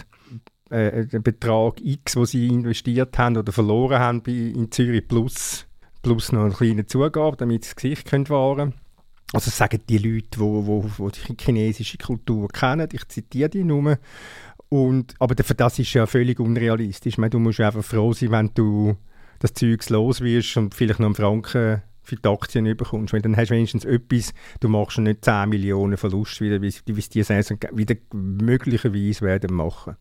[0.70, 5.66] äh, den Betrag X, den sie investiert haben oder verloren haben in Zürich plus,
[6.02, 8.74] plus noch eine kleine Zugabe, damit sie das Gesicht können wahren können.
[9.32, 13.64] Also sagen die Leute, die wo, wo, wo die chinesische Kultur kennen, ich zitiere die
[13.64, 13.98] nur,
[14.68, 17.18] und, aber das ist ja völlig unrealistisch.
[17.18, 18.96] meine, du musst einfach froh sein, wenn du
[19.38, 23.12] das Zeug los wirst und vielleicht noch einen Franken für die Aktien bekommst.
[23.12, 26.98] Weil dann hast du wenigstens etwas, du machst nicht 10 Millionen Verlust, wieder, wie, wie
[26.98, 29.96] es die Saison wieder möglicherweise werden machen.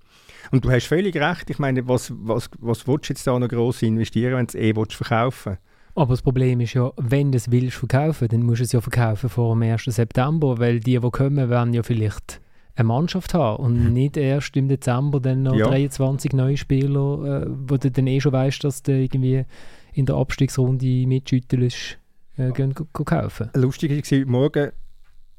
[0.52, 1.50] Und du hast völlig recht.
[1.50, 4.64] Ich meine, was, was, was willst du jetzt da noch gross investieren, wenn du es
[4.64, 5.58] eh willst verkaufen
[5.96, 8.82] aber das Problem ist ja, wenn du es willst verkaufen, dann musst du es ja
[8.82, 9.84] verkaufen vor dem 1.
[9.86, 12.42] September, weil die, die kommen, werden ja vielleicht
[12.76, 13.94] eine Mannschaft haben und mhm.
[13.94, 15.68] nicht erst im Dezember dann noch ja.
[15.68, 19.46] 23 neue Spieler, äh, wo du dann eh schon weißt, dass du irgendwie
[19.94, 21.98] in der Abstiegsrunde mitschüttelst,
[22.38, 23.50] äh, gehen, kaufen.
[23.56, 24.72] Lustig war, heute Morgen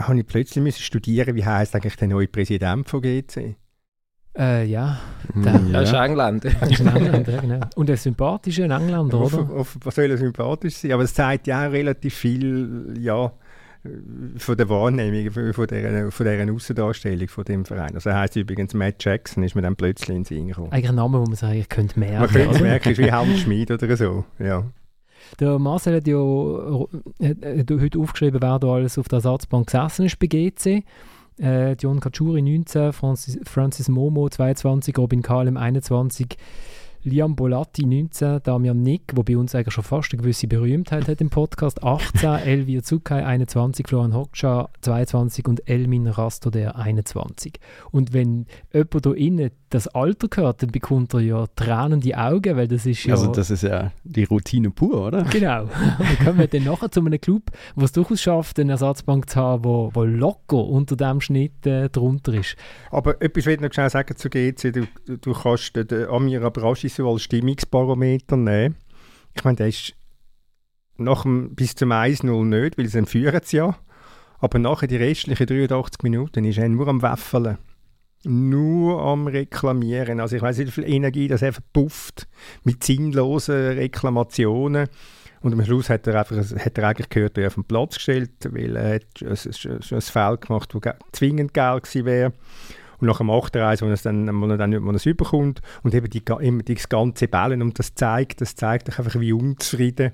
[0.01, 3.57] habe ich plötzlich müssen studieren, wie heißt eigentlich der neue Präsident von GC?
[4.37, 4.99] Äh, ja.
[5.33, 5.43] Mhm.
[5.43, 5.81] Der, ja.
[5.83, 6.49] ist Engländer.
[6.69, 7.61] ist ein Engländer, genau.
[7.77, 9.67] Und ein sympathischer Engländer, oder?
[9.85, 10.93] was soll er sympathisch sein?
[10.93, 13.33] Aber es zeigt ja auch relativ viel, ja,
[14.39, 17.95] von der Wahrnehmung, von dieser, von dieser Aussendarstellung von dem Verein.
[17.95, 20.73] Also er heisst übrigens Matt Jackson, ist mir dann plötzlich in den Sinn gekommen.
[20.73, 22.19] Eigentlich ein Name, wo man sagen ich könnte merken.
[22.21, 24.65] Man könnte merken, ist wie Hans Schmid oder so, ja.
[25.41, 30.19] Der Marcel hat ja hat, heute aufgeschrieben, wer da alles auf der Ersatzbank gesessen ist
[30.19, 30.85] bei GC.
[31.41, 36.37] Äh, John Kachuri 19, Francis, Francis Momo 22, Robin Kalem 21,
[37.07, 41.21] Liam Bolatti 19, Damian Nick, der bei uns eigentlich schon fast eine gewisse Berühmtheit hat
[41.21, 47.61] im Podcast, 18, Elvir Zukai 21, Florian Hoxha 22 und Elmin Rastoder 21.
[47.91, 52.69] Und wenn jemand da innen das Alter gehört, dann bekommt er ja tränende Augen, weil
[52.69, 53.15] das ist ja...
[53.15, 55.25] Also das ist ja die Routine pur, oder?
[55.25, 55.63] Genau.
[55.99, 59.41] Und kommen wir dann nachher zu einem Club, der es durchaus schafft, eine Ersatzbank zu
[59.41, 62.55] haben, wo, wo locker unter dem Schnitt äh, drunter ist.
[62.93, 64.73] Aber etwas will ich noch schnell sagen zu GC.
[64.73, 68.77] Du, du kannst den Amir Abrashi so als Stimmungsbarometer nehmen.
[69.35, 69.95] Ich meine, der ist
[70.99, 73.77] nach dem, bis zum 1-0 nicht, weil sie führen es ja.
[74.39, 77.59] Aber nachher die restlichen 83 Minuten ist er nur am Waffeln
[78.25, 80.21] nur am Reklamieren.
[80.21, 82.27] Also ich weiß nicht, wie viel Energie das er verpufft
[82.63, 84.89] mit sinnlosen Reklamationen.
[85.41, 88.31] Und am Schluss hat er, einfach, hat er eigentlich gehört, er auf den Platz gestellt,
[88.51, 92.33] weil er hat schon ein Feld gemacht, das zwingend geil gewesen wäre.
[92.99, 96.09] Und nach dem 8-1, wo dann, wo er dann wo er es überkommt und eben
[96.09, 100.13] die, immer das ganze Bällen und das zeigt, das zeigt einfach, wie unzufrieden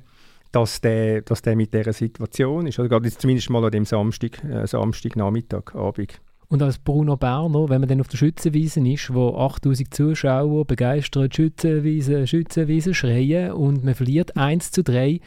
[0.53, 2.79] dass der, dass der mit dieser Situation ist.
[2.79, 6.21] Oder also gerade zumindest mal an dem Samstag, äh, Samstagnachmittag, Abend.
[6.51, 11.37] Und als Bruno Berner, wenn man dann auf der Schützenwiese ist, wo 8000 Zuschauer begeistert
[11.37, 15.21] Schützenwiese, Schützenwiese schreien und man verliert 1 zu 3,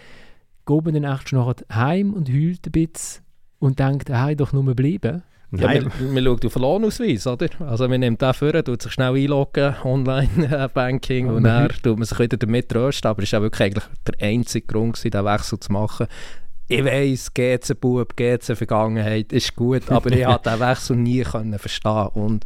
[0.66, 3.24] geht man dann echt schon nachher heim und heult ein bisschen
[3.60, 5.24] und denkt, er hätte doch nur bleiben.
[5.56, 7.48] Ja, man, man schaut auf den Lohnausweis, oder?
[7.60, 12.20] Also man nimmt den vor, tut sich schnell einloggen, Online-Banking und dann tut man sich
[12.20, 16.08] wieder damit trösten, aber es war wirklich eigentlich der einzige Grund, diesen Wechsel zu machen.
[16.68, 21.60] Ich weiss, GC Bub, GC Vergangenheit ist gut, aber ich konnte diesen Wechsel nie können
[21.60, 22.46] verstehen und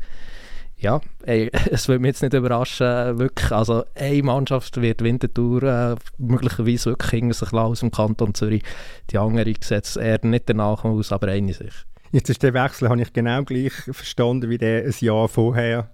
[0.79, 5.95] ja, ey, es würde mich jetzt nicht überraschen, wirklich, also eine Mannschaft wird Winterthur äh,
[6.17, 8.63] möglicherweise wirklich hinter sich aus dem Kanton Zürich,
[9.09, 11.73] die andere setzt eher nicht danach aus, aber eine sich.
[12.11, 15.89] Jetzt ist der Wechsel, habe ich genau gleich verstanden, wie der ein Jahr vorher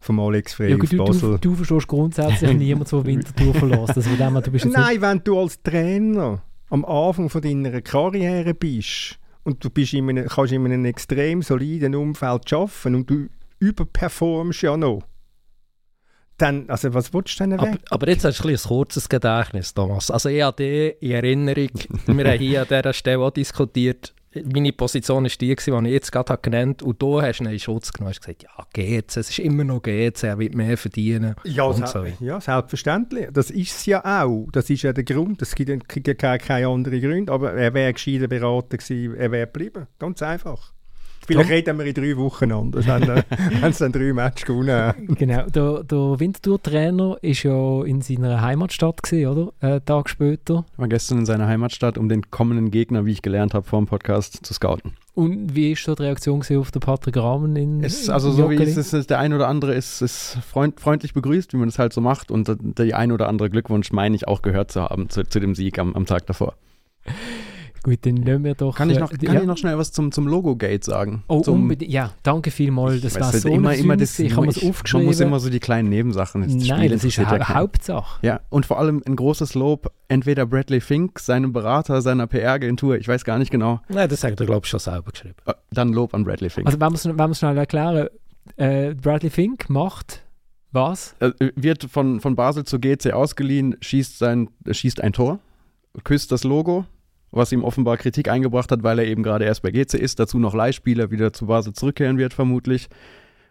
[0.00, 1.30] vom Alex Frey ja, auf du, Basel.
[1.32, 3.94] Du, du verstehst grundsätzlich niemand so Winterthur verlassen.
[3.96, 9.18] Also dem, du bist Nein, wenn du als Trainer am Anfang von deiner Karriere bist.
[9.44, 13.28] Und du bist in einem, kannst in einem extrem soliden Umfeld arbeiten und du
[13.60, 15.02] überperformst ja noch,
[16.38, 19.72] dann, also was willst du denn aber, aber, jetzt hast du ein, ein kurzes Gedächtnis,
[19.72, 20.10] Thomas.
[20.10, 21.70] Also ich habe die in Erinnerung,
[22.06, 26.12] wir haben hier an dieser Stelle auch diskutiert, meine Position war die, die ich jetzt
[26.12, 26.90] gerade genannt habe.
[26.90, 29.82] Und du hast ihn in Schutz genommen und gesagt, ja, GC, es ist immer noch
[29.82, 31.34] GC, er wird mehr verdienen.
[31.44, 32.04] Ja, so.
[32.20, 33.28] ja selbstverständlich.
[33.32, 34.48] Das ist es ja auch.
[34.52, 35.42] Das ist ja der Grund.
[35.42, 35.68] Es gibt
[36.06, 37.32] ja keine, keine anderen Gründe.
[37.32, 39.86] Aber er wäre gescheiter beraten gewesen, er wäre geblieben.
[39.98, 40.75] Ganz einfach.
[41.26, 43.22] Vielleicht reden wir in drei Wochen anders, wenn, äh,
[43.68, 49.26] es dann drei Matches gewonnen Genau, der, der Winterthur-Trainer war ja in seiner Heimatstadt, gewesen,
[49.26, 49.52] oder?
[49.60, 50.64] Einen Tag später.
[50.76, 53.86] War gestern in seiner Heimatstadt, um den kommenden Gegner, wie ich gelernt habe, vor dem
[53.86, 54.92] Podcast zu scouten.
[55.14, 58.56] Und wie ist so die Reaktion auf den Patrick Rahmen in es, Also so wie
[58.56, 61.94] es ist, der ein oder andere ist, ist freund, freundlich begrüßt, wie man das halt
[61.94, 62.30] so macht.
[62.30, 65.54] Und der ein oder andere Glückwunsch meine ich auch gehört zu haben zu, zu dem
[65.54, 66.54] Sieg am, am Tag davor.
[67.86, 68.74] Gut, dann nehmen wir doch.
[68.74, 69.40] Kann ich noch, äh, kann ja.
[69.42, 71.22] ich noch schnell was zum, zum Logo-Gate sagen?
[71.28, 71.92] Oh, unbedingt.
[71.92, 73.00] Ja, danke vielmals.
[73.00, 75.04] Das war so immer, immer das, Ich habe es aufgeschrieben.
[75.04, 76.40] Man muss immer so die kleinen Nebensachen.
[76.40, 78.26] Nein, das ist eine Hauptsache.
[78.26, 83.06] Ja, und vor allem ein großes Lob entweder Bradley Fink, seinem Berater, seiner PR-Agentur, ich
[83.06, 83.80] weiß gar nicht genau.
[83.88, 85.36] Nein, das hat er, glaube ich, schon selber geschrieben.
[85.46, 86.66] Äh, dann Lob an Bradley Fink.
[86.66, 88.08] Also, wenn wir es schnell erklären,
[88.56, 90.24] äh, Bradley Fink macht
[90.72, 91.14] was?
[91.20, 95.38] Er wird von, von Basel zu GC ausgeliehen, schießt, sein, schießt ein Tor,
[96.02, 96.84] küsst das Logo
[97.30, 100.38] was ihm offenbar Kritik eingebracht hat, weil er eben gerade erst bei GC ist, dazu
[100.38, 102.88] noch Leihspieler wieder zu Basel zurückkehren wird, vermutlich.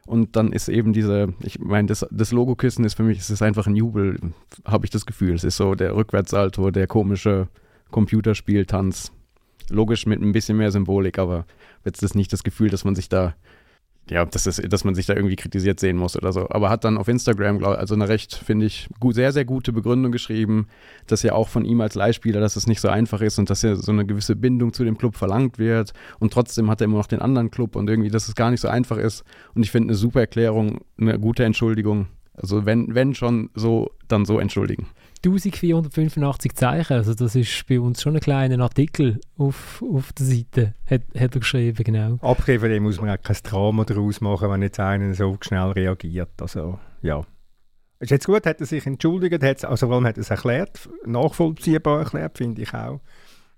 [0.05, 3.41] Und dann ist eben diese, ich meine, das, das Logo-Kissen ist für mich, es ist
[3.41, 4.19] einfach ein Jubel,
[4.63, 5.33] habe ich das Gefühl.
[5.33, 7.47] Es ist so der Rückwärtssalto, der komische
[7.89, 9.11] Computerspieltanz.
[9.69, 11.45] Logisch mit ein bisschen mehr Symbolik, aber
[11.85, 13.33] jetzt ist nicht das Gefühl, dass man sich da
[14.09, 16.47] ja, das ist, dass man sich da irgendwie kritisiert sehen muss oder so.
[16.49, 19.73] Aber hat dann auf Instagram, glaub, also eine recht, finde ich, gut, sehr, sehr gute
[19.73, 20.67] Begründung geschrieben,
[21.07, 23.63] dass ja auch von ihm als Leihspieler, dass es nicht so einfach ist und dass
[23.63, 25.93] ja so eine gewisse Bindung zu dem Club verlangt wird.
[26.19, 28.61] Und trotzdem hat er immer noch den anderen Club und irgendwie, dass es gar nicht
[28.61, 29.23] so einfach ist.
[29.55, 32.07] Und ich finde eine super Erklärung, eine gute Entschuldigung.
[32.35, 34.87] Also wenn, wenn schon so, dann so entschuldigen.
[35.25, 40.73] 1485 Zeichen, also das ist bei uns schon ein kleiner Artikel auf, auf der Seite,
[40.85, 42.17] hat, hat er geschrieben, genau.
[42.21, 46.41] Abgesehen dem muss man auch kein Drama daraus machen, wenn jetzt einer so schnell reagiert,
[46.41, 47.23] also ja.
[47.99, 50.89] Ist jetzt gut, hat er sich entschuldigt, hat, also vor allem hat er es erklärt,
[51.05, 52.99] nachvollziehbar erklärt, finde ich auch.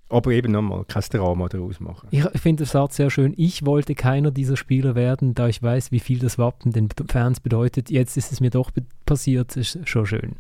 [0.10, 2.08] Aber eben nochmal, kein Drama daraus machen.
[2.12, 3.34] Ich finde den Satz sehr schön.
[3.36, 7.42] Ich wollte keiner dieser Spieler werden, da ich weiß, wie viel das Wappen den Fans
[7.42, 7.90] bedeutet.
[7.90, 8.72] Jetzt ist es mir doch
[9.06, 9.58] passiert.
[9.58, 10.36] Ist schon schön.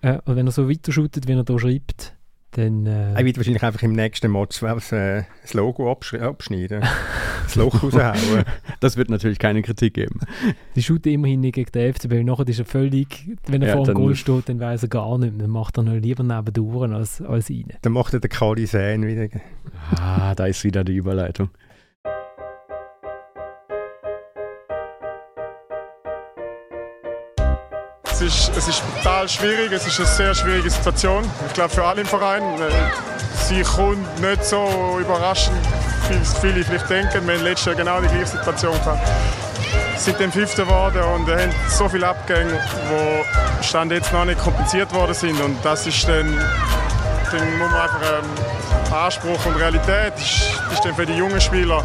[0.00, 2.14] Äh, und wenn er so weiter shootet, wie er da schreibt,
[2.58, 2.86] dann...
[2.86, 6.82] Äh, er wird wahrscheinlich einfach im nächsten Match das, äh, das Logo abschneiden.
[7.44, 8.44] das Loch raushauen.
[8.80, 10.20] Das wird natürlich keine Kritik geben.
[10.74, 12.24] Die shooten immerhin nicht gegen den FCB.
[12.24, 13.36] Nachher ist er völlig...
[13.46, 15.42] Wenn er ja, vor dem Goal steht, dann weiß er gar nicht mehr.
[15.42, 17.72] Dann macht er noch lieber nebendurch als, als rein.
[17.82, 19.28] Dann macht er den Kali Säen wieder.
[19.98, 21.50] Ah, da ist wieder die Überleitung.
[28.28, 31.24] Ist, es ist total schwierig, es ist eine sehr schwierige Situation.
[31.46, 32.42] Ich glaube für alle im Verein.
[33.48, 35.56] Sie kommt nicht so überraschend,
[36.10, 37.26] wie viele vielleicht denken.
[37.26, 39.08] Wir haben letztes Jahr genau die gleiche Situation gehabt.
[39.96, 42.60] Sind dann Fünfter geworden und haben so viele Abgänge,
[42.90, 45.40] die Stand jetzt noch nicht kompensiert worden sind.
[45.40, 46.36] Und das ist dann,
[47.32, 51.82] dann muss man einfach ähm, Anspruch und Realität ist, ist dann für die jungen Spieler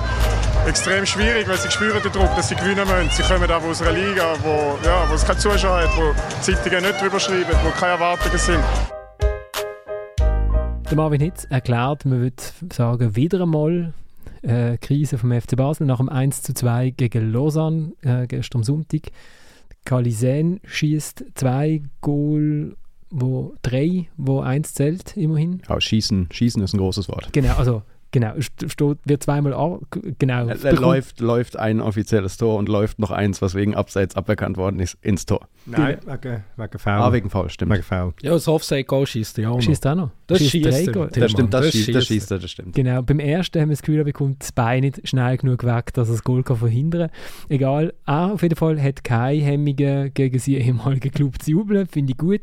[0.68, 3.10] extrem schwierig, weil sie spüren den Druck, dass sie gewinnen müssen.
[3.12, 6.84] Sie kommen aber aus einer Liga, wo, ja, wo es keine Zuschauer hat, wo Zeitungen
[6.84, 8.64] nicht drüber schreiben, wo keine Erwartungen sind.
[10.90, 13.94] Der Marvin Hitz erklärt, man würde sagen, wieder einmal
[14.42, 18.64] äh, Krise vom FC Basel nach dem 1 zu 2 gegen Lausanne äh, gestern am
[18.64, 19.12] Sonntag.
[19.86, 22.76] Kalisen schießt zwei Goal,
[23.10, 25.62] wo drei, wo eins zählt immerhin.
[25.68, 27.30] Ja, schießen, schießen ist ein großes Wort.
[27.34, 29.80] Genau, also Genau, steht, wird zweimal an,
[30.20, 30.48] genau.
[30.48, 34.56] Er, er läuft, läuft ein offizielles Tor und läuft noch eins, was wegen Abseits aberkannt
[34.56, 35.48] worden ist, ins Tor.
[35.66, 36.94] Nein, wegen, wegen Foul.
[36.94, 37.72] Ah, wegen Foul, stimmt.
[37.74, 38.14] Wegen Foul.
[38.22, 39.64] Ja, das Offside-Goal schießt er auch noch.
[39.64, 40.12] Schießt er noch?
[40.28, 41.08] Das schießt er.
[41.08, 42.76] Das stimmt, das, Das schießt, das schießt er, das stimmt.
[42.76, 45.94] Genau, beim ersten haben wir das Gefühl, er bekommt das Bein nicht schnell genug weg,
[45.94, 47.50] dass er das Goal kann verhindern kann.
[47.50, 52.12] Egal, er auf jeden Fall hat keine Hemmungen gegen seinen ehemaligen Club zu jubeln, finde
[52.14, 52.42] ich gut.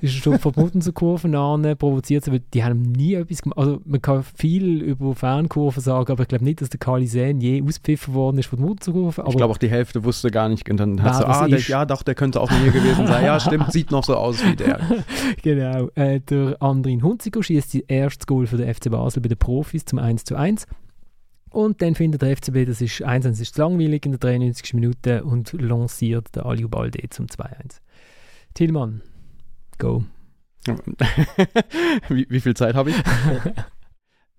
[0.00, 3.58] Ist schon verboten zu Kurven an, provoziert, aber die haben nie etwas gemacht.
[3.58, 7.40] Also man kann viel über Fernkurven sagen, aber ich glaube nicht, dass der Kali Sen
[7.40, 9.24] je auspfiffen worden ist von der Mutzerkurve.
[9.28, 11.60] Ich glaube auch die Hälfte wusste gar nicht und dann hat sie, das ah, der,
[11.60, 13.24] ja doch, der könnte auch hier gewesen sein.
[13.24, 14.80] Ja, stimmt, sieht noch so aus wie der.
[15.42, 15.88] genau.
[15.94, 19.84] Äh, der Andrin Hunziker schießt das erste Goal für den FC Basel bei den Profis
[19.84, 20.66] zum 1 zu 1.
[21.50, 24.74] Und dann findet der FCB, das ist 1 1 ist zu langweilig in der 93.
[24.74, 27.80] Minute und lanciert der Ali Balde zum 2-1.
[28.54, 29.02] Tillmann,
[29.78, 30.04] go.
[32.08, 32.96] wie, wie viel Zeit habe ich?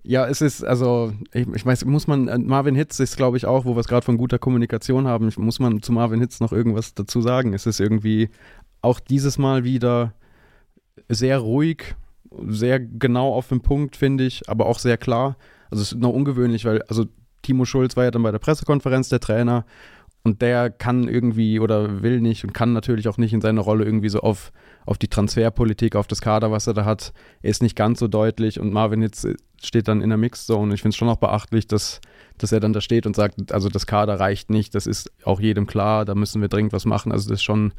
[0.06, 3.46] Ja, es ist, also, ich, ich weiß, muss man, äh, Marvin Hitz ist, glaube ich,
[3.46, 6.52] auch, wo wir es gerade von guter Kommunikation haben, muss man zu Marvin Hitz noch
[6.52, 7.54] irgendwas dazu sagen.
[7.54, 8.30] Es ist irgendwie
[8.82, 10.14] auch dieses Mal wieder
[11.08, 11.96] sehr ruhig,
[12.48, 15.38] sehr genau auf den Punkt, finde ich, aber auch sehr klar.
[15.70, 17.06] Also es ist noch ungewöhnlich, weil, also
[17.42, 19.66] Timo Schulz war ja dann bei der Pressekonferenz der Trainer
[20.24, 23.84] und der kann irgendwie oder will nicht und kann natürlich auch nicht in seiner Rolle
[23.84, 24.52] irgendwie so auf,
[24.86, 27.14] auf die Transferpolitik, auf das Kader, was er da hat.
[27.42, 29.28] Er ist nicht ganz so deutlich und Marvin jetzt
[29.62, 30.74] steht dann in der Mixzone.
[30.74, 32.00] Ich finde es schon auch beachtlich, dass,
[32.38, 35.42] dass er dann da steht und sagt, also das Kader reicht nicht, das ist auch
[35.42, 37.12] jedem klar, da müssen wir dringend was machen.
[37.12, 37.74] Also das ist schon,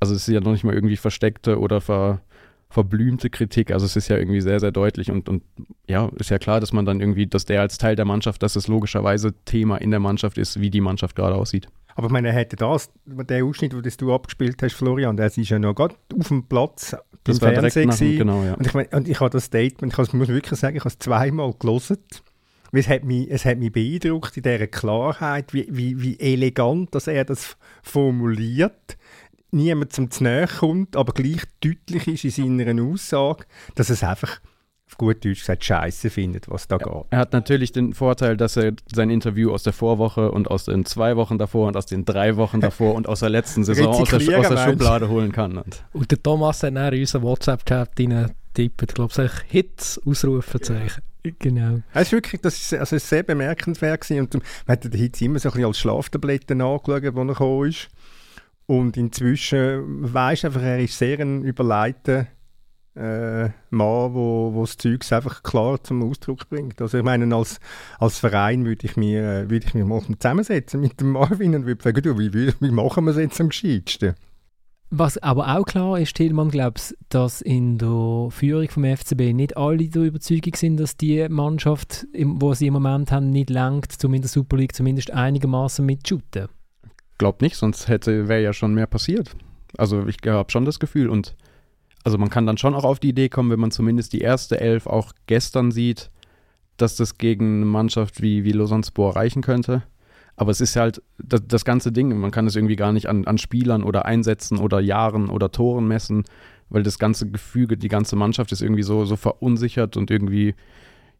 [0.00, 2.22] also es ist ja noch nicht mal irgendwie versteckte oder ver,
[2.70, 3.72] verblümte Kritik.
[3.72, 5.42] Also es ist ja irgendwie sehr, sehr deutlich und, und
[5.88, 8.56] ja, ist ja klar, dass man dann irgendwie, dass der als Teil der Mannschaft, dass
[8.56, 11.68] es logischerweise Thema in der Mannschaft ist, wie die Mannschaft gerade aussieht.
[11.96, 15.36] Aber ich meine, er hätte das, der Ausschnitt, den du abgespielt hast, Florian, der ist
[15.36, 18.54] ja noch gerade auf dem Platz beim Das war direkt Fernsehen nach genau, ja.
[18.54, 20.98] Und ich, meine, und ich habe das Statement, ich muss wirklich sagen, ich habe es
[20.98, 21.98] zweimal gelesen.
[22.72, 27.08] Es hat, mich, es hat mich beeindruckt in dieser Klarheit, wie, wie, wie elegant dass
[27.08, 28.96] er das formuliert.
[29.52, 34.40] Niemand zum Nähe kommt, aber gleich deutlich ist in seiner Aussage, dass es einfach,
[34.86, 36.88] auf gut Deutsch gesagt, Scheiße findet, was da geht.
[37.10, 40.84] Er hat natürlich den Vorteil, dass er sein Interview aus der Vorwoche und aus den
[40.84, 44.08] zwei Wochen davor und aus den drei Wochen davor und aus der letzten Saison aus
[44.08, 44.58] der, aus der?
[44.58, 45.58] Schublade holen kann.
[45.58, 51.02] Und Und der Thomas hat dann in unseren WhatsApp-Chat getippt, glaube ich, Hits, Ausrufezeichen.
[51.38, 51.80] Genau.
[51.92, 54.20] Es ist wirklich, das ist, also sehr bemerkenswert gewesen.
[54.22, 57.68] und man hat den Hitz immer so ein bisschen als Schlaftabletten angeschaut, als er gekommen
[57.68, 57.88] ist.
[58.70, 62.28] Und inzwischen weisst einfach, er ist sehr ein überleiter
[62.94, 66.80] äh, Mann, wo, wo das Zeug einfach klar zum Ausdruck bringt.
[66.80, 67.58] Also ich meine, als,
[67.98, 71.66] als Verein würde ich mir, äh, würde ich mir mal zusammensetzen mit dem Marvin und
[71.66, 74.14] würde fragen, du, wie, wie, wie machen wir es jetzt am gescheitsten?
[74.90, 79.88] Was aber auch klar ist, Tillmann, glaubst dass in der Führung vom FCB nicht alle
[79.88, 84.22] der Überzeugung sind, dass die Mannschaft, wo sie im Moment haben, nicht langt, um in
[84.22, 86.46] der Super League zumindest einigermaßen mitzushooten.
[87.20, 89.36] Glaubt nicht, sonst hätte wäre ja schon mehr passiert.
[89.76, 91.36] Also ich habe schon das Gefühl und
[92.02, 94.58] also man kann dann schon auch auf die Idee kommen, wenn man zumindest die erste
[94.58, 96.10] Elf auch gestern sieht,
[96.78, 99.82] dass das gegen eine Mannschaft wie, wie Lausanne-Spor reichen könnte.
[100.34, 103.26] Aber es ist halt das, das ganze Ding, man kann es irgendwie gar nicht an,
[103.26, 106.24] an Spielern oder Einsätzen oder Jahren oder Toren messen,
[106.70, 110.54] weil das ganze Gefüge, die ganze Mannschaft ist irgendwie so, so verunsichert und irgendwie,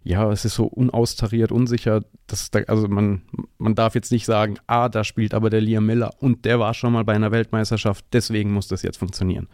[0.02, 2.02] ja, es ist so unaustariert, unsicher.
[2.26, 3.22] Dass da, also man,
[3.58, 6.74] man darf jetzt nicht sagen, ah, da spielt aber der Liam Miller und der war
[6.74, 9.48] schon mal bei einer Weltmeisterschaft, deswegen muss das jetzt funktionieren.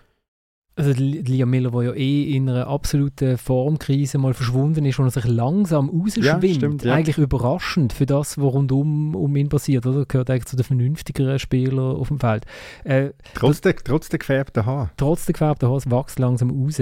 [0.79, 5.07] Also Li- Liam Miller, der ja eh in einer absoluten Formkrise mal verschwunden ist und
[5.07, 6.55] er sich langsam rausschwimmt.
[6.55, 6.93] stimmt, ja.
[6.93, 9.87] Eigentlich überraschend für das, was rundum um ihn passiert.
[9.87, 10.05] Oder?
[10.05, 12.45] Gehört eigentlich zu den vernünftigeren Spielern auf dem Feld.
[12.85, 14.91] Äh, Trotz der, trotz der gefärbten Haare.
[14.99, 16.79] trotz der gefärbten Hose wächst langsam raus.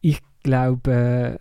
[0.00, 1.38] Ich glaube, äh,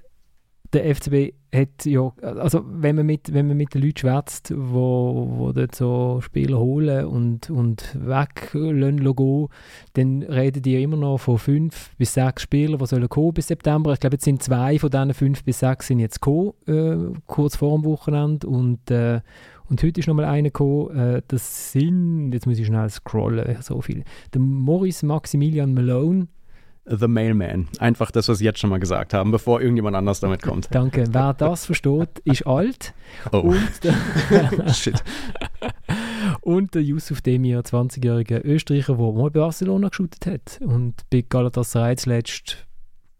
[0.73, 5.27] der FCB hat ja, also wenn man mit, wenn man mit den Leuten schwätzt, wo,
[5.37, 9.47] wo dort so Spieler holen und, und weglassen gehen,
[9.93, 13.93] dann reden die immer noch von fünf bis sechs Spielern, die sollen kommen bis September.
[13.93, 17.55] Ich glaube, jetzt sind zwei von diesen fünf bis sechs sind jetzt gekommen, äh, kurz
[17.55, 19.21] vor dem Wochenende und äh,
[19.67, 23.81] und heute ist nochmal einer gekommen, äh, das sind, jetzt muss ich schnell scrollen, so
[23.81, 24.03] viel.
[24.33, 26.27] Der Maurice Maximilian Malone,
[26.87, 27.67] The Mailman.
[27.79, 30.67] Einfach das, was Sie jetzt schon mal gesagt haben, bevor irgendjemand anders damit kommt.
[30.71, 32.93] danke, wer das versteht, ist alt.
[33.31, 33.93] Oh, Und der,
[34.73, 35.03] shit.
[36.41, 41.95] und der Yusuf Demir, 20-jähriger Österreicher, der mal bei Barcelona geshootet hat und bei Galatasaray
[41.95, 42.65] zuletzt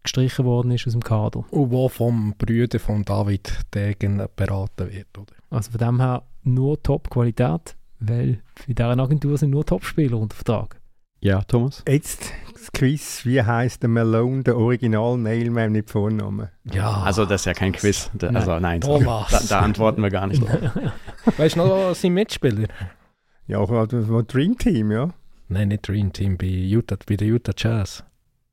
[0.02, 1.44] gestrichen worden ist aus dem Kader.
[1.50, 5.32] Und wo vom Brüder von David Degen beraten wird, oder?
[5.50, 10.80] Also von dem her nur Top-Qualität, weil für deren Agentur sind nur Top-Spieler unter Vertrag.
[11.20, 11.82] Ja, Thomas?
[11.88, 12.30] Jetzt
[12.66, 16.48] das Quiz, wie heißt der Malone, der Original Nailman mit Vornamen?
[16.64, 17.02] Ja.
[17.02, 18.10] Also das ist ja kein Quiz.
[18.14, 19.30] Da, also nein, Thomas.
[19.30, 20.58] da, da antworten wir gar nicht drauf.
[21.36, 22.68] weißt du noch sein Mitspieler?
[23.46, 25.10] Ja, auch also Dream Team, ja.
[25.48, 28.02] Nein, nicht Dream Team, bei, Utah, bei der Utah Jazz.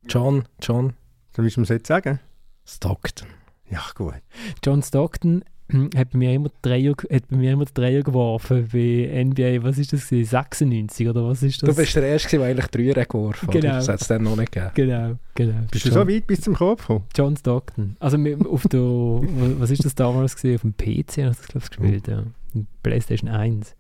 [0.08, 0.94] John, John
[1.36, 2.20] Soll ich es jetzt sagen?
[2.66, 3.28] Stockton.
[3.70, 4.22] Ja, gut.
[4.64, 5.44] John Stockton
[5.96, 9.78] hat bei mir immer die Dreier, hat bei mir immer Dreier geworfen bei NBA, was
[9.78, 10.30] ist das gewesen?
[10.30, 11.70] 96 oder was ist das?
[11.70, 13.54] Du bist der Erste, der eigentlich Dreier geworfen hat.
[13.54, 13.74] Genau.
[13.74, 14.72] Das hat es dann noch nicht gegeben.
[14.76, 15.60] Genau, genau.
[15.72, 17.06] Bist du John, so weit bis zum Kopf gekommen?
[17.16, 17.96] John Stockton.
[18.00, 18.18] Also
[18.50, 20.56] auf der, wa- was ist das damals gewesen?
[20.56, 22.24] Auf dem PC habe ich das glaube ich gespielt, ja.
[22.84, 23.76] Playstation 1.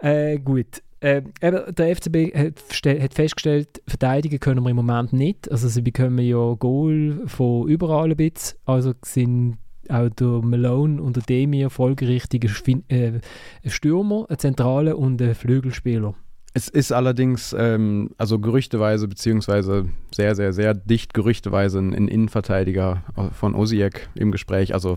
[0.00, 0.82] Äh, gut.
[1.00, 2.54] Äh, eben, der FCB hat,
[3.02, 5.50] hat festgestellt, verteidigen können wir im Moment nicht.
[5.52, 8.56] Also sie bekommen ja Goal von überall ein bisschen.
[8.64, 9.58] Also sind
[9.90, 12.48] auch der Malone und der Demir folgerichtige
[12.88, 13.20] äh,
[13.66, 16.14] Stürmer, ein Zentrale und ein Flügelspieler.
[16.56, 23.56] Es ist allerdings, ähm, also gerüchteweise, beziehungsweise sehr, sehr, sehr dicht gerüchteweise ein, Innenverteidiger von
[23.56, 24.72] Osijek im Gespräch.
[24.72, 24.96] Also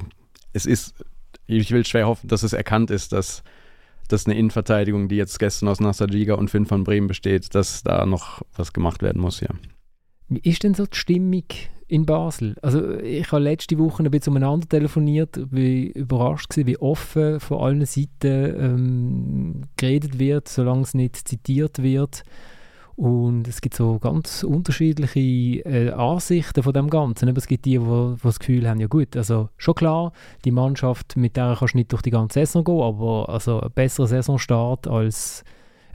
[0.53, 0.93] es ist,
[1.47, 3.43] ich will schwer hoffen, dass es erkannt ist, dass
[4.07, 8.05] das eine Innenverteidigung, die jetzt gestern aus Nassajiga und Finn von Bremen besteht, dass da
[8.05, 9.49] noch was gemacht werden muss, ja.
[10.29, 11.45] Wie ist denn so die Stimmung
[11.87, 12.55] in Basel?
[12.61, 17.59] Also ich habe letzte Woche ein bisschen umeinander telefoniert, bin überrascht gewesen, wie offen von
[17.59, 22.23] allen Seiten ähm, geredet wird, solange es nicht zitiert wird.
[22.97, 27.29] Und es gibt so ganz unterschiedliche äh, Ansichten von dem Ganzen.
[27.29, 30.13] Aber es gibt die, die das Gefühl haben, ja gut, also schon klar,
[30.45, 33.71] die Mannschaft, mit der kannst du nicht durch die ganze Saison gehen, aber also ein
[33.71, 35.43] besserer Saisonstart als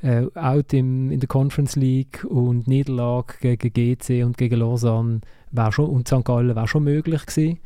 [0.03, 5.21] äh, out im, in der Conference League und Niederlage gegen GC und gegen Lausanne
[5.71, 6.25] schon, und St.
[6.25, 7.61] Gallen wäre schon möglich gewesen.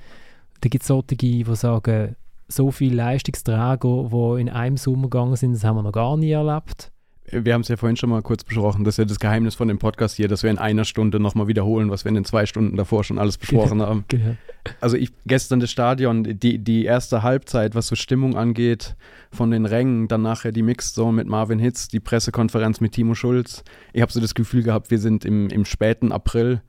[0.60, 2.16] Da gibt es solche, die sagen,
[2.48, 6.30] so viele Leistungsträger, die in einem Sommer gegangen sind, das haben wir noch gar nie
[6.30, 6.92] erlebt.
[7.30, 9.68] Wir haben es ja vorhin schon mal kurz besprochen, das ist ja das Geheimnis von
[9.68, 12.46] dem Podcast hier, dass wir in einer Stunde nochmal wiederholen, was wir in den zwei
[12.46, 14.04] Stunden davor schon alles besprochen haben.
[14.08, 14.36] Genau.
[14.80, 18.96] Also ich gestern das Stadion, die, die erste Halbzeit, was so Stimmung angeht,
[19.30, 23.14] von den Rängen, dann nachher die Mixed Zone mit Marvin Hitz, die Pressekonferenz mit Timo
[23.14, 23.64] Schulz.
[23.92, 26.62] Ich habe so das Gefühl gehabt, wir sind im, im späten April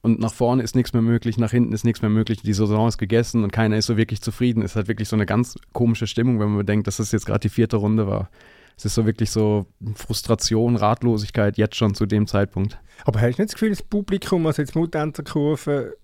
[0.00, 2.88] und nach vorne ist nichts mehr möglich, nach hinten ist nichts mehr möglich, die Saison
[2.88, 4.62] ist gegessen und keiner ist so wirklich zufrieden.
[4.62, 7.40] Es hat wirklich so eine ganz komische Stimmung, wenn man bedenkt, dass das jetzt gerade
[7.40, 8.30] die vierte Runde war.
[8.78, 9.66] Es ist so wirklich so
[9.96, 12.78] Frustration, Ratlosigkeit jetzt schon zu dem Zeitpunkt.
[13.04, 15.96] Aber hast du nicht das Gefühl, das Publikum, also jetzt Mutanter Kurve,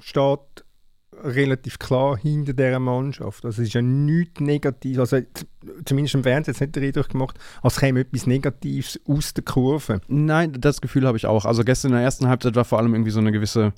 [0.00, 0.40] steht
[1.22, 3.44] relativ klar hinter dieser Mannschaft?
[3.44, 5.26] Also es ist ja nichts Negatives, also
[5.84, 9.44] zumindest im Fernsehen hat es nicht den Eindruck gemacht, als käme etwas Negatives aus der
[9.44, 10.00] Kurve.
[10.08, 11.44] Nein, das Gefühl habe ich auch.
[11.44, 13.74] Also gestern in der ersten Halbzeit war vor allem irgendwie so eine gewisse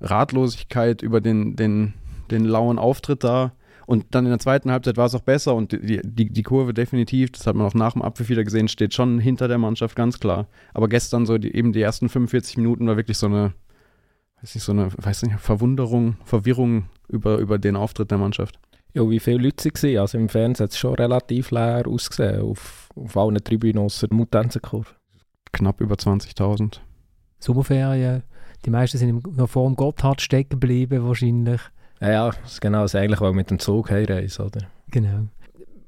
[0.00, 1.94] Ratlosigkeit über den, den,
[2.32, 3.52] den lauen Auftritt da.
[3.86, 6.74] Und dann in der zweiten Halbzeit war es auch besser und die, die, die Kurve
[6.74, 9.96] definitiv, das hat man auch nach dem Abpfiff wieder gesehen, steht schon hinter der Mannschaft,
[9.96, 10.46] ganz klar.
[10.74, 13.54] Aber gestern so die, eben die ersten 45 Minuten war wirklich so eine,
[14.40, 18.58] weiß nicht, so eine, weiß nicht, Verwunderung, Verwirrung über, über den Auftritt der Mannschaft.
[18.94, 19.98] Ja, wie viele Leute waren?
[19.98, 24.16] Also im Fernsehen hat es schon relativ leer ausgesehen, auf, auf allen Tribünen außer der
[24.16, 24.90] Mutanzenkurve.
[25.52, 26.80] Knapp über 20.000.
[27.38, 28.22] Sommerferien,
[28.64, 31.60] die meisten sind noch vor dem Gotthard stecken geblieben wahrscheinlich.
[32.02, 34.62] Ja, ja, das ist genau das eigentlich, weil mit dem Zug heimreisen, oder?
[34.90, 35.28] Genau.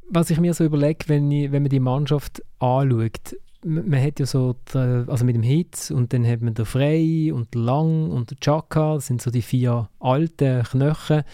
[0.09, 4.55] Was ich mir so überlege, wenn, wenn man die Mannschaft anschaut, man, hat ja so,
[4.73, 8.31] die, also mit dem Hitz und dann hat man den Frey und den Lang und
[8.31, 11.25] den Chaka, das sind so die vier alten Knochen,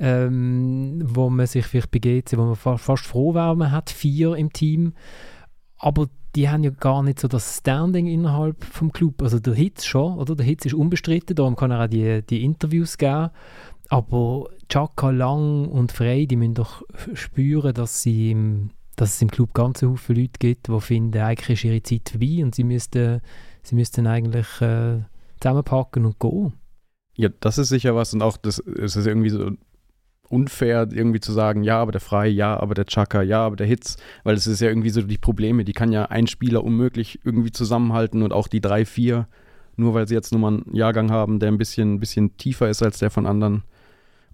[0.00, 4.34] ähm, wo man sich vielleicht GC, wo man fa fast froh wäre, man hat vier
[4.34, 4.94] im Team,
[5.78, 9.22] aber die haben ja gar nicht so das Standing innerhalb vom Club.
[9.22, 10.34] Also der Hitz schon, oder?
[10.34, 13.30] Der Hitz ist unbestritten, darum kann er auch die, die Interviews geben.
[13.88, 16.82] Aber Chaka, Lang und Frey, die müssen doch
[17.14, 21.50] spüren, dass, sie im, dass es im Club ganz viele Leute gibt, die finden, eigentlich
[21.50, 23.20] ist ihre Zeit vorbei und sie müssten,
[23.62, 25.00] sie müssten eigentlich äh,
[25.40, 26.54] zusammenpacken und gehen.
[27.16, 29.52] Ja, das ist sicher was und auch das es ist irgendwie so
[30.28, 33.66] unfair, irgendwie zu sagen, ja, aber der Frei, ja, aber der Chaka, ja, aber der
[33.66, 37.20] Hitz, weil es ist ja irgendwie so die Probleme, die kann ja ein Spieler unmöglich
[37.24, 39.28] irgendwie zusammenhalten und auch die drei, vier,
[39.76, 42.68] nur weil sie jetzt nur mal einen Jahrgang haben, der ein bisschen, ein bisschen tiefer
[42.68, 43.62] ist als der von anderen.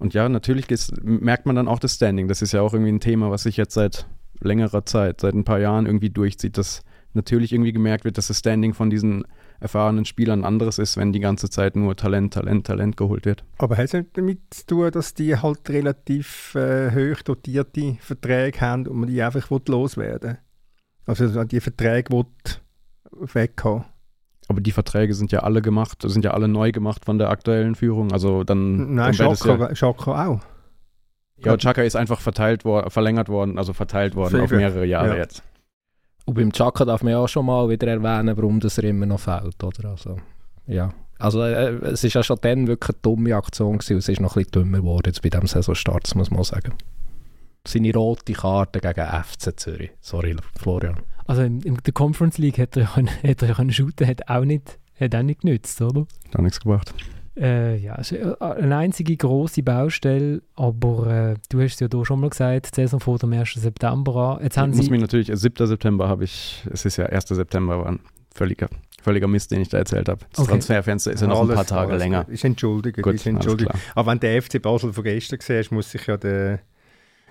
[0.01, 0.67] Und ja, natürlich
[1.03, 2.27] merkt man dann auch das Standing.
[2.27, 4.07] Das ist ja auch irgendwie ein Thema, was sich jetzt seit
[4.41, 6.83] längerer Zeit, seit ein paar Jahren irgendwie durchzieht, dass
[7.13, 9.25] natürlich irgendwie gemerkt wird, dass das Standing von diesen
[9.61, 13.45] erfahrenen Spielern anderes ist, wenn die ganze Zeit nur Talent, Talent, Talent geholt wird.
[13.59, 18.87] Aber hat es damit zu tun, dass die halt relativ äh, hoch dotierte Verträge haben
[18.87, 20.39] und man die einfach will loswerden
[21.05, 22.27] Also die Verträge will
[23.35, 23.85] weghaben?
[24.51, 27.77] Aber die Verträge sind ja alle gemacht, sind ja alle neu gemacht von der aktuellen
[27.77, 28.11] Führung.
[28.11, 28.97] Also dann.
[28.97, 30.41] Nein, Schaka, ja, Schaka auch.
[31.39, 35.11] ja, Chaka ist einfach verteilt worden, verlängert worden, also verteilt worden Für- auf mehrere Jahre
[35.11, 35.15] ja.
[35.19, 35.45] jetzt.
[36.25, 39.07] Und beim Chaka darf man ja auch schon mal wieder erwähnen, warum das er immer
[39.07, 39.91] noch fehlt, oder?
[39.91, 40.17] Also,
[40.67, 40.91] ja.
[41.21, 44.21] Also äh, es ist ja schon dann wirklich eine dumme Aktion gewesen und es ist
[44.21, 46.75] noch ein bisschen dümmer geworden jetzt bei diesem Saisonstart, muss man sagen.
[47.65, 49.93] Seine rote Karte gegen FC Zürich.
[50.01, 50.97] Sorry, Florian.
[51.31, 54.79] Also in, in der Conference League hätte er, hätte er können shooten, hat auch nicht,
[54.99, 56.07] hat auch nicht genützt, oder?
[56.33, 56.93] Da nichts gebracht.
[57.39, 62.05] Äh, ja, es ist eine einzige grosse Baustelle, aber äh, du hast es ja da
[62.05, 63.53] schon mal gesagt, die Saison vor dem 1.
[63.55, 64.43] September an.
[64.43, 65.67] Jetzt haben Ich muss mich natürlich, äh, 7.
[65.69, 67.29] September habe ich, es ist ja 1.
[67.29, 68.01] September, war ein
[68.35, 68.69] völliger,
[69.01, 70.27] völliger Mist, den ich da erzählt habe.
[70.33, 70.51] Das Okay.
[70.51, 72.25] Transferfenster ist ja noch ein paar Alles- Tage alles länger.
[72.25, 72.35] gut.
[72.35, 73.71] Ist entschuldigt, Gut, ist alles entschuldigt.
[73.71, 73.81] klar.
[73.95, 76.59] Aber wenn der FC Basel von gestern siehst, muss sich ja der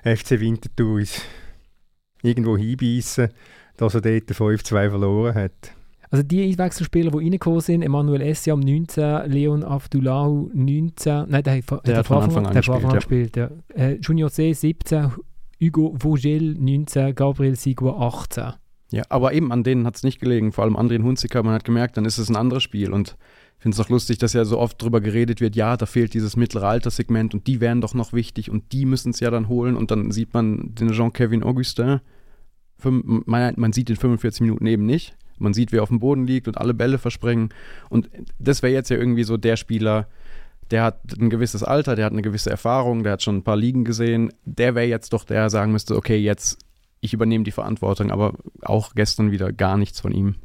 [0.03, 1.03] FC Winterthur
[2.23, 3.29] irgendwo hinbeissen,
[3.79, 5.51] dass er dort 5-2 verloren hat.
[6.11, 11.63] also die Einwechselspieler, die reingekommen sind, Emmanuel Essiam 19, Leon Abdullahu 19, nein, der hat,
[11.65, 13.83] von- Der hat von Anfang an der hat von Anfang an gespielt, gespielt, ja.
[13.83, 15.11] Äh, Junior C 17,
[15.61, 18.53] Hugo Vogel 19, Gabriel Sigua 18.
[18.91, 21.63] Ja, aber eben an denen hat es nicht gelegen, vor allem Andrien Hunziker, man hat
[21.63, 23.17] gemerkt, dann ist es ein anderes Spiel und
[23.57, 26.13] ich finde es auch lustig, dass ja so oft drüber geredet wird, ja, da fehlt
[26.15, 29.47] dieses mittlere Alterssegment und die wären doch noch wichtig und die müssen es ja dann
[29.49, 31.99] holen und dann sieht man den Jean-Kevin Augustin,
[32.83, 36.47] man, man sieht in 45 Minuten eben nicht, man sieht, wer auf dem Boden liegt
[36.47, 37.49] und alle Bälle versprengen
[37.89, 38.09] und
[38.39, 40.07] das wäre jetzt ja irgendwie so der Spieler,
[40.71, 43.57] der hat ein gewisses Alter, der hat eine gewisse Erfahrung, der hat schon ein paar
[43.57, 46.59] Ligen gesehen, der wäre jetzt doch der, der sagen müsste, okay, jetzt
[47.01, 50.35] ich übernehme die Verantwortung, aber auch gestern wieder gar nichts von ihm.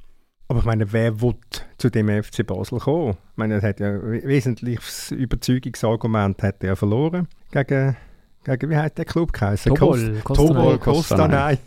[0.46, 1.34] Aber ich meine, wer will
[1.78, 3.12] zu dem FC Basel kommen?
[3.32, 7.96] Ich meine, er hat ja wesentliches Überzeugungsargument hat er verloren gegen,
[8.44, 9.74] gegen wie heißt der Club geheißen?
[9.74, 10.78] Tobol.
[10.78, 11.58] Kostanay.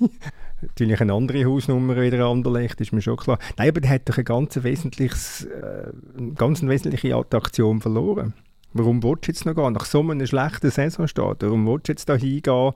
[0.61, 3.37] Natürlich eine andere Hausnummer wieder Anderlecht, ist mir schon klar.
[3.57, 8.33] Nein, aber der hat doch ein ganz wesentliches, äh, eine ganz wesentliche Attraktion verloren.
[8.73, 9.73] Warum willst du jetzt noch gehen?
[9.73, 12.73] Nach so einem schlechten Saisonstart, warum willst du jetzt da hingehen,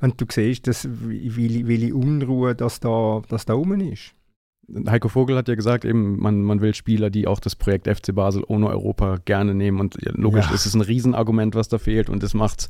[0.00, 4.14] wenn du siehst, dass, wie, wie, wie Unruhe das da, das da rum ist?
[4.88, 8.14] Heiko Vogel hat ja gesagt, eben, man, man will Spieler, die auch das Projekt FC
[8.14, 9.78] Basel ohne Europa gerne nehmen.
[9.78, 10.54] Und logisch, Ja.
[10.54, 12.08] es ist ein Riesenargument, was da fehlt.
[12.08, 12.68] Und das macht es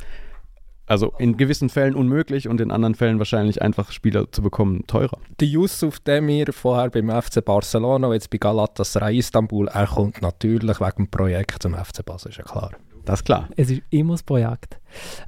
[0.86, 5.18] also in gewissen Fällen unmöglich und in anderen Fällen wahrscheinlich einfach Spieler zu bekommen teurer.
[5.40, 11.04] Der Yusuf Demir, vorher beim FC Barcelona, jetzt bei Galatasaray Istanbul, er kommt natürlich wegen
[11.04, 12.72] dem Projekt zum FC Basel, ist ja klar.
[13.04, 13.48] Das ist klar.
[13.56, 14.80] Es ist immer das Projekt.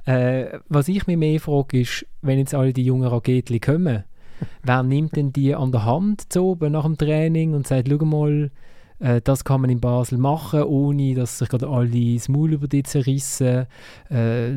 [0.05, 4.03] Äh, was ich mir mehr frage, ist, wenn jetzt alle die jungen Raketli kommen,
[4.63, 8.05] wer nimmt denn die an der Hand zu oben nach dem Training und sagt, schau
[8.05, 8.51] mal,
[8.99, 12.67] äh, das kann man in Basel machen, ohne dass sich gerade alle das Maul über
[12.67, 13.67] die zerrissen.
[14.09, 14.51] Äh,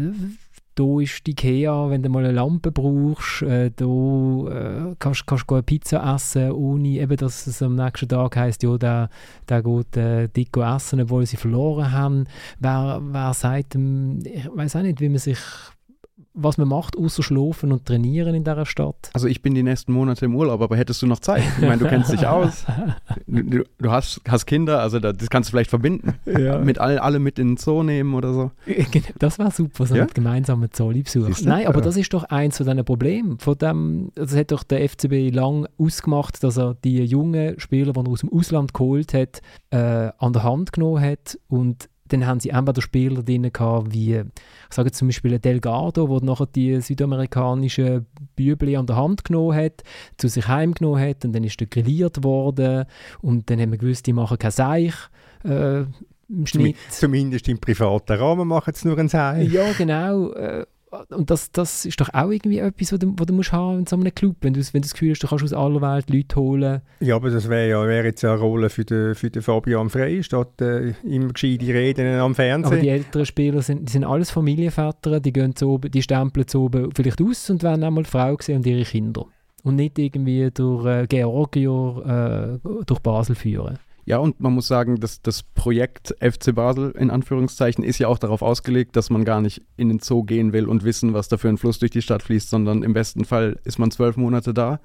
[0.81, 5.55] da ist die Ikea, wenn du mal eine Lampe brauchst, äh, da äh, kannst du
[5.55, 9.11] eine Pizza essen, ohne eben, dass es am nächsten Tag heisst, ja, der,
[9.49, 12.25] der geht äh, dick essen, obwohl sie verloren haben.
[12.59, 15.39] Wer, wer sagt ich weiß auch nicht, wie man sich,
[16.35, 19.11] was man macht, außer schlafen und trainieren in dieser Stadt.
[19.15, 21.43] Also ich bin die nächsten Monate im Urlaub, aber hättest du noch Zeit?
[21.61, 22.65] Ich meine, du kennst dich aus.
[23.27, 26.15] Du, du, hast, hast Kinder, also da, das kannst du vielleicht verbinden.
[26.27, 26.59] Ja.
[26.59, 28.51] Mit alle, alle mit in den Zoo nehmen oder so.
[28.67, 30.03] Genau, Das wäre super, so Ja?
[30.03, 30.71] einen gemeinsamen
[31.45, 31.49] du?
[31.49, 33.39] Nein, aber das ist doch eins von diesen Problemen.
[33.39, 38.01] Von dem, das hat doch der FCB lang ausgemacht, dass er die jungen Spieler, die
[38.01, 42.41] er aus dem Ausland geholt hat, äh, an der Hand genommen hat und dann haben
[42.41, 48.07] sie entweder Spieler drin gehabt, wie, ich sage zum Beispiel Delgado, der nachher die südamerikanischen
[48.37, 49.83] Bübli an der Hand genommen hat,
[50.17, 52.87] zu sich heimgenommen hat und dann ist er grilliert worden
[53.23, 54.95] und dann haben wir gewusst, die machen kein Seich
[55.45, 56.77] äh, im Schnitt.
[56.91, 59.51] Zumindest im privaten Rahmen machen sie nur ein Seil.
[59.51, 60.33] Ja, genau.
[60.33, 60.67] äh,
[61.11, 63.87] Und das, das ist doch auch irgendwie etwas, was du, was du musst haben in
[63.87, 64.37] so einem Club.
[64.41, 66.83] Wenn du, wenn du das Gefühl hast, du kannst aus aller Welt Leute holen.
[66.99, 70.23] Ja, aber das wäre ja, wär jetzt eine Rolle für den, für den Fabian Frey,
[70.23, 72.81] statt äh, immer gescheite Reden am Aber Fernsehen.
[72.81, 76.63] die älteren Spieler sind, die sind alles Familienväter, die, gehen zu oben, die stempeln zu
[76.63, 79.27] oben vielleicht aus und werden einmal Frau sehen und ihre Kinder.
[79.63, 83.79] Und nicht irgendwie durch äh, Georgier äh, durch Basel führen.
[84.11, 88.19] Ja, und man muss sagen, dass das Projekt FC Basel in Anführungszeichen ist ja auch
[88.19, 91.37] darauf ausgelegt, dass man gar nicht in den Zoo gehen will und wissen, was da
[91.37, 94.53] für ein Fluss durch die Stadt fließt, sondern im besten Fall ist man zwölf Monate
[94.53, 94.81] da,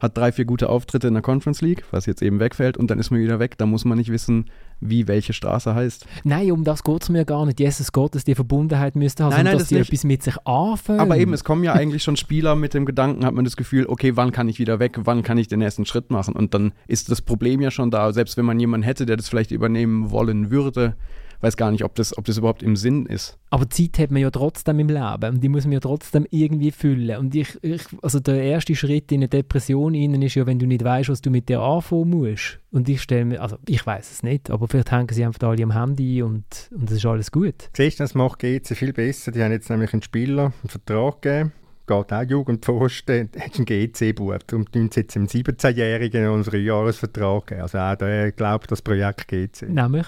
[0.00, 2.98] hat drei, vier gute Auftritte in der Conference League, was jetzt eben wegfällt, und dann
[2.98, 3.56] ist man wieder weg.
[3.56, 4.50] Da muss man nicht wissen,
[4.80, 6.06] wie welche Straße heißt.
[6.24, 7.58] Nein, um das geht es mir gar nicht.
[7.60, 9.88] Jesus Gott, dass die Verbundenheit müsste haben, Nein, nein, dass das die nicht.
[9.88, 11.00] etwas mit sich anfangen.
[11.00, 13.86] Aber eben, es kommen ja eigentlich schon Spieler mit dem Gedanken, hat man das Gefühl,
[13.86, 16.34] okay, wann kann ich wieder weg, wann kann ich den ersten Schritt machen?
[16.34, 19.28] Und dann ist das Problem ja schon da, selbst wenn man jemanden hätte, der das
[19.28, 20.94] vielleicht übernehmen wollen würde,
[21.40, 23.38] weiß gar nicht, ob das, ob das überhaupt im Sinn ist.
[23.50, 26.70] Aber Zeit hat man ja trotzdem im Leben und die muss man ja trotzdem irgendwie
[26.70, 27.18] füllen.
[27.18, 30.66] Und ich, ich also der erste Schritt in eine Depression innen ist ja, wenn du
[30.66, 32.58] nicht weißt, was du mit dir anfangen musst.
[32.70, 35.62] Und ich stelle mir, also ich weiß es nicht, aber vielleicht hängen sie einfach alle
[35.62, 37.70] am Handy und, und es ist alles gut.
[37.76, 39.32] Siehst du, das macht GC viel besser.
[39.32, 41.52] Die haben jetzt nämlich einen Spieler einen Vertrag gegeben
[41.88, 47.62] geht auch Jugendpfosten, hat einen GC-Bub, darum tun sie jetzt einem 17-Jährigen einen Jahresvertrag geben.
[47.62, 49.70] Also auch der glaubt das Projekt GC.
[49.70, 50.06] Nämlich?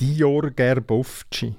[0.00, 1.54] Dior Gerbovci.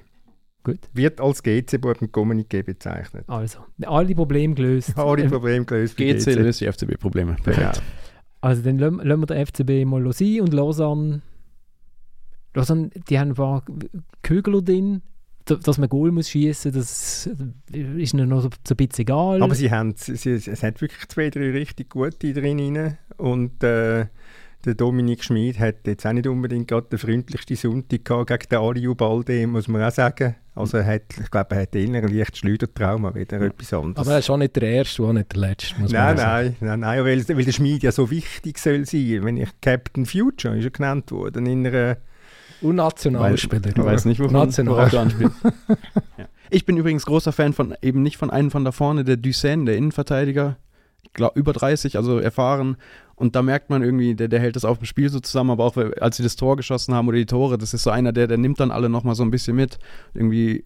[0.64, 0.80] Gut.
[0.94, 3.26] Wird als GC-Bub im Kommuniqué bezeichnet.
[3.28, 4.94] Also, alle Probleme gelöst.
[4.98, 5.98] Alle Probleme gelöst.
[5.98, 7.36] GC, GC löst die FCB-Probleme.
[7.44, 7.72] Genau.
[8.42, 11.22] Also dann lassen, lassen wir den FCB mal sein und Lausanne,
[12.54, 13.64] Lausanne, die haben ein paar
[14.24, 15.02] Kügel drin,
[15.46, 17.28] dass man Goal muss schießen, das
[17.72, 19.42] ist ihnen noch so, ein bisschen egal.
[19.42, 24.08] Aber sie haben, sie, es hat wirklich zwei, drei richtig gute drin und äh,
[24.66, 28.60] der Dominik Schmid hat jetzt auch nicht unbedingt gerade den freundlichsten Sonntag gehabt gegen den
[28.60, 30.36] Aliu Balde, muss man auch sagen.
[30.54, 33.46] Also er hat, ich glaube, er hat eher ein leicht Schleudertrauma, wieder ja.
[33.46, 34.06] etwas anderes.
[34.06, 36.56] Aber er ist auch nicht der Erste, auch nicht der Letzte, muss nein, man nein,
[36.60, 39.20] nein, nein, weil, weil der Schmid ja so wichtig soll sein.
[39.24, 41.98] Wenn ich Captain Future ist er genannt worden in einer
[42.62, 43.70] und Nationalspieler.
[43.70, 44.90] Ich weiß nicht, wovon National.
[44.90, 45.36] du anspielst.
[46.18, 46.28] ja.
[46.50, 49.66] Ich bin übrigens großer Fan von, eben nicht von einem von da vorne, der Ducen,
[49.66, 50.58] der Innenverteidiger.
[51.02, 52.78] Ich glaube, über 30, also erfahren.
[53.22, 55.64] Und da merkt man irgendwie, der, der hält das auf dem Spiel so zusammen, aber
[55.64, 58.26] auch als sie das Tor geschossen haben oder die Tore, das ist so einer, der,
[58.26, 59.78] der nimmt dann alle nochmal so ein bisschen mit.
[60.16, 60.66] Irgendwie,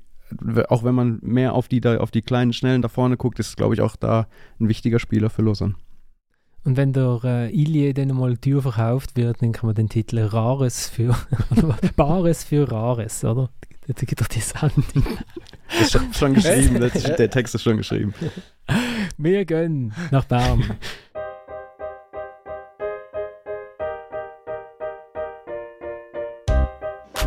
[0.70, 3.74] auch wenn man mehr auf die, auf die kleinen Schnellen da vorne guckt, ist, glaube
[3.74, 4.28] ich, auch da
[4.58, 5.76] ein wichtiger Spieler für Lausanne.
[6.64, 9.90] Und wenn der äh, Ilie dann mal die Tür verkauft wird, dann kann man den
[9.90, 11.14] Titel Rares für
[11.98, 13.50] Bares für Rares, oder?
[13.86, 15.06] Jetzt gibt doch die Sendung.
[15.78, 16.80] Das ist schon geschrieben,
[17.18, 18.14] der Text ist schon geschrieben.
[19.18, 20.64] Wir gehen nach Bern.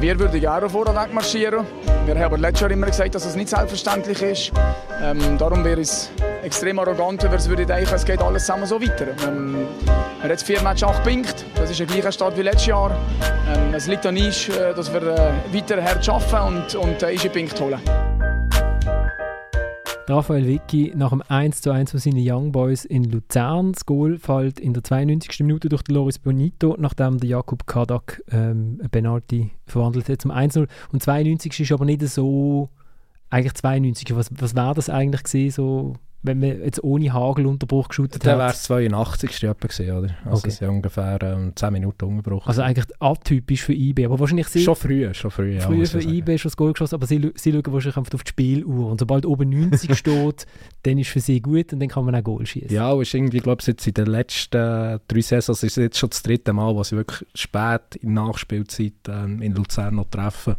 [0.01, 1.66] Wir würden gerne vorne wegmarschieren.
[2.07, 4.53] Wir haben aber letztes Jahr immer gesagt, dass es nicht selbstverständlich ist.
[5.03, 6.11] Ähm, darum wäre es
[6.42, 9.09] extrem arrogant, wenn wir denken, es geht alles zusammen so weiter.
[9.26, 11.44] Ähm, wir haben jetzt vier Matches, acht Punkte.
[11.57, 12.92] Das ist der gleiche Start wie letztes Jahr.
[13.53, 17.11] Ähm, es liegt an uns, äh, dass wir äh, weiter hart arbeiten und, und äh,
[17.11, 18.38] unsere Punkte holen.
[20.09, 23.72] Raphael Vicky nach dem 1 zu 1 von seinen Young Boys in Luzern.
[23.72, 25.40] Das Goal fällt in der 92.
[25.40, 30.66] Minute durch Loris Bonito, nachdem der Jakub Kadak ähm, eine Penalty verwandelt hat zum 1-0.
[30.92, 32.70] Und 92 ist aber nicht so,
[33.28, 35.92] eigentlich 92, was, was wäre das eigentlich gewesen, so
[36.23, 38.27] wenn man jetzt ohne Hagelunterbruch geschaut hat.
[38.27, 39.41] Dann wäre es 82.
[39.41, 40.16] gewesen, oder?
[40.25, 40.49] Also okay.
[40.49, 42.47] es ist ungefähr ähm, 10 Minuten Unterbruch.
[42.47, 44.62] Also eigentlich atypisch für IB, aber wahrscheinlich sie...
[44.62, 47.53] Schon früh, schon früh, ja, Früher für IB schon das Goal geschossen, aber sie, sie
[47.53, 50.47] schauen wahrscheinlich einfach auf die Spieluhr und sobald oben 90 steht,
[50.83, 52.71] dann ist für sie gut und dann kann man auch Goal schießen.
[52.71, 55.99] Ja, und ist irgendwie, glaube ich, jetzt in den letzten drei Saisons ist es jetzt
[55.99, 60.57] schon das dritte Mal, wo sie wirklich spät in Nachspielzeit ähm, in Luzern noch treffen.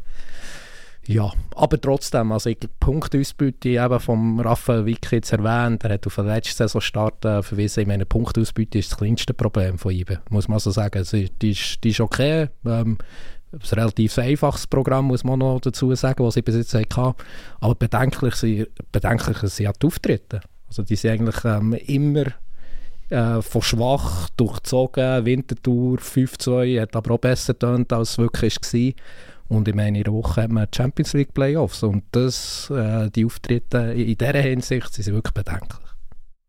[1.08, 6.16] Ja, aber trotzdem, also ich Punktausbeute eben vom Raphael Wick jetzt erwähnt, er hat auf
[6.16, 10.48] den letzten Saisonstart äh, verwiesen, ich meine, Punktausbeute ist das kleinste Problem von ihm, muss
[10.48, 11.00] man so sagen.
[11.00, 13.00] Also, die, ist, die ist okay, ähm,
[13.52, 17.16] ein relativ einfaches Programm, muss man noch dazu sagen, was ich bis jetzt hatte.
[17.60, 20.42] Aber bedenklich sind, bedenklich sind die Auftritte.
[20.68, 22.26] Also die sind eigentlich ähm, immer
[23.10, 28.94] äh, von schwach durchzogen, Wintertour 5-2, hat aber auch besser getönt, als es wirklich war.
[29.50, 34.18] Und in einer Woche haben wir Champions League Playoffs und das, äh, die Auftritte in
[34.18, 35.90] dieser Hinsicht sind wirklich bedenklich.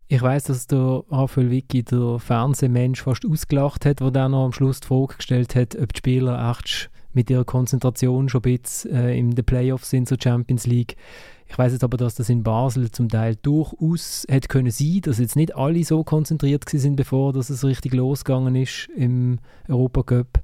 [0.08, 4.52] Ich weiß, dass der Raphael Vicky, der Fernsehmensch, fast ausgelacht hat, wo dann noch am
[4.52, 6.56] Schluss die Frage gestellt hat, ob die Spieler
[7.12, 10.96] mit ihrer Konzentration schon ein bisschen äh, in den Playoffs sind zur Champions League.
[11.48, 15.18] Ich weiß jetzt aber, dass das in Basel zum Teil durchaus hätte können sein, dass
[15.18, 19.38] jetzt nicht alle so konzentriert sind, bevor dass es richtig losgegangen ist im
[19.68, 20.40] Europacup.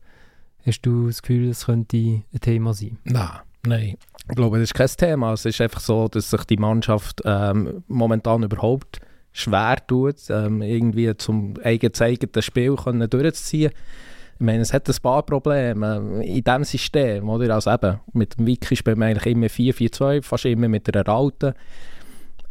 [0.67, 2.99] Hast du das Gefühl, es könnte ein Thema sein?
[3.05, 3.29] Nein,
[3.65, 3.97] nein.
[4.29, 5.33] Ich glaube, das ist kein Thema.
[5.33, 9.01] Es ist einfach so, dass sich die Mannschaft ähm, momentan überhaupt
[9.31, 13.71] schwer tut, ähm, irgendwie zum eigenen Spiel können durchzuziehen.
[14.35, 17.29] Ich meine, es hat ein paar Probleme in diesem System.
[17.29, 17.55] Oder?
[17.55, 21.55] Also eben, mit dem Wiki spielt man eigentlich immer 4-4-2, fast immer mit einer Alten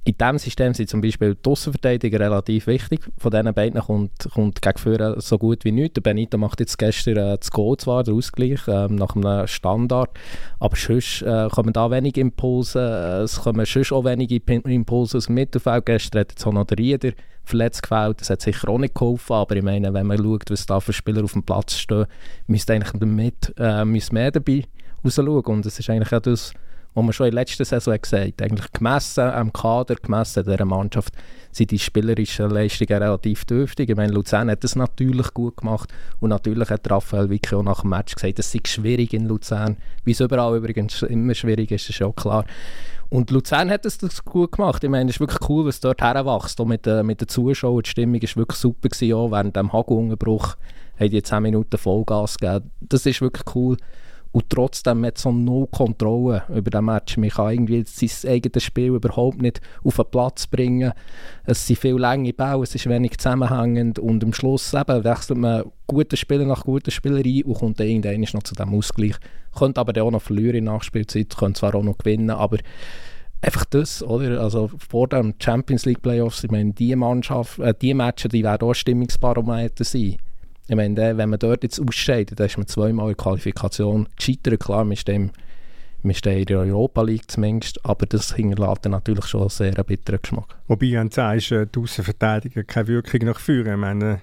[0.05, 3.01] in diesem System sind zum Beispiel die Aussenverteidiger relativ wichtig.
[3.17, 5.95] Von diesen beiden kommt, kommt gegen Führer so gut wie nichts.
[5.95, 10.11] Der Benito macht jetzt gestern äh, das Goal zwar, der Ausgleich, äh, nach einem Standard,
[10.59, 15.25] aber sonst äh, kommen da wenige Impulse, äh, es kommen sonst auch wenige Impulse aus
[15.25, 15.87] dem Mittelfeld.
[15.87, 17.11] Gestern hat jetzt auch noch der Rieder
[17.43, 20.67] verletzt gefällt, das hat sicher auch nicht geholfen, aber ich meine, wenn man schaut, was
[20.67, 22.05] da für Spieler auf dem Platz stehen,
[22.45, 24.65] müsste eigentlich damit äh, mehr dabei
[25.03, 26.53] rausschauen und es ist eigentlich auch das
[26.95, 30.65] wo man schon in der letzten Saison gesagt hat, eigentlich gemessen am Kader, gemessen dieser
[30.65, 31.13] Mannschaft,
[31.51, 33.89] sind die spielerischen Leistungen relativ dürftig.
[33.89, 37.81] Ich meine, Luzern hat das natürlich gut gemacht und natürlich hat Raphael Wicke auch nach
[37.81, 41.89] dem Match gesagt, es sei schwierig in Luzern, wie es überall übrigens immer schwierig ist,
[41.89, 42.45] ist auch klar.
[43.09, 44.83] Und Luzern hat es das gut gemacht.
[44.83, 46.59] Ich meine, es ist wirklich cool, was dort herwächst.
[46.59, 48.89] Auch mit, äh, mit den Zuschauern, die Stimmung war wirklich super.
[48.89, 50.55] Gewesen, auch während dem Hagelunterbruch
[50.99, 52.71] haben die 10 Minuten Vollgas gegeben.
[52.81, 53.77] Das ist wirklich cool.
[54.36, 57.15] Und trotzdem hat so null Kontrolle über den Match.
[57.15, 60.91] Man kann irgendwie sein eigenes Spiel überhaupt nicht auf den Platz bringen.
[61.45, 65.63] Es sind viele lange Bälle, es ist wenig zusammenhängend und am Schluss eben wechselt man
[65.88, 69.15] gute Spieler nach guten Spieler ein und kommt dann irgendwann noch zu diesem Ausgleich.
[69.57, 72.57] Könnte aber auch noch verlieren in Nachspielzeit, könnte zwar auch noch gewinnen, aber
[73.41, 74.41] einfach das, oder?
[74.41, 78.67] Also vor den Champions League Playoffs, ich meine, die Mannschaft, äh, die Matches, die werden
[78.67, 80.17] auch Stimmungsbarometer sein.
[80.68, 84.59] Ich meine, wenn man dort jetzt ausscheidet, dann ist man zweimal in Qualifikation gescheitert.
[84.59, 85.32] Klar, wir stehen
[86.03, 90.55] in der Europa League zumindest, aber das hinterlässt natürlich schon einen sehr bitteren Geschmack.
[90.68, 94.22] Wobei, wenn du sagst, äh, die Außenverteidiger keine Wirkung nach vorne, ich meine,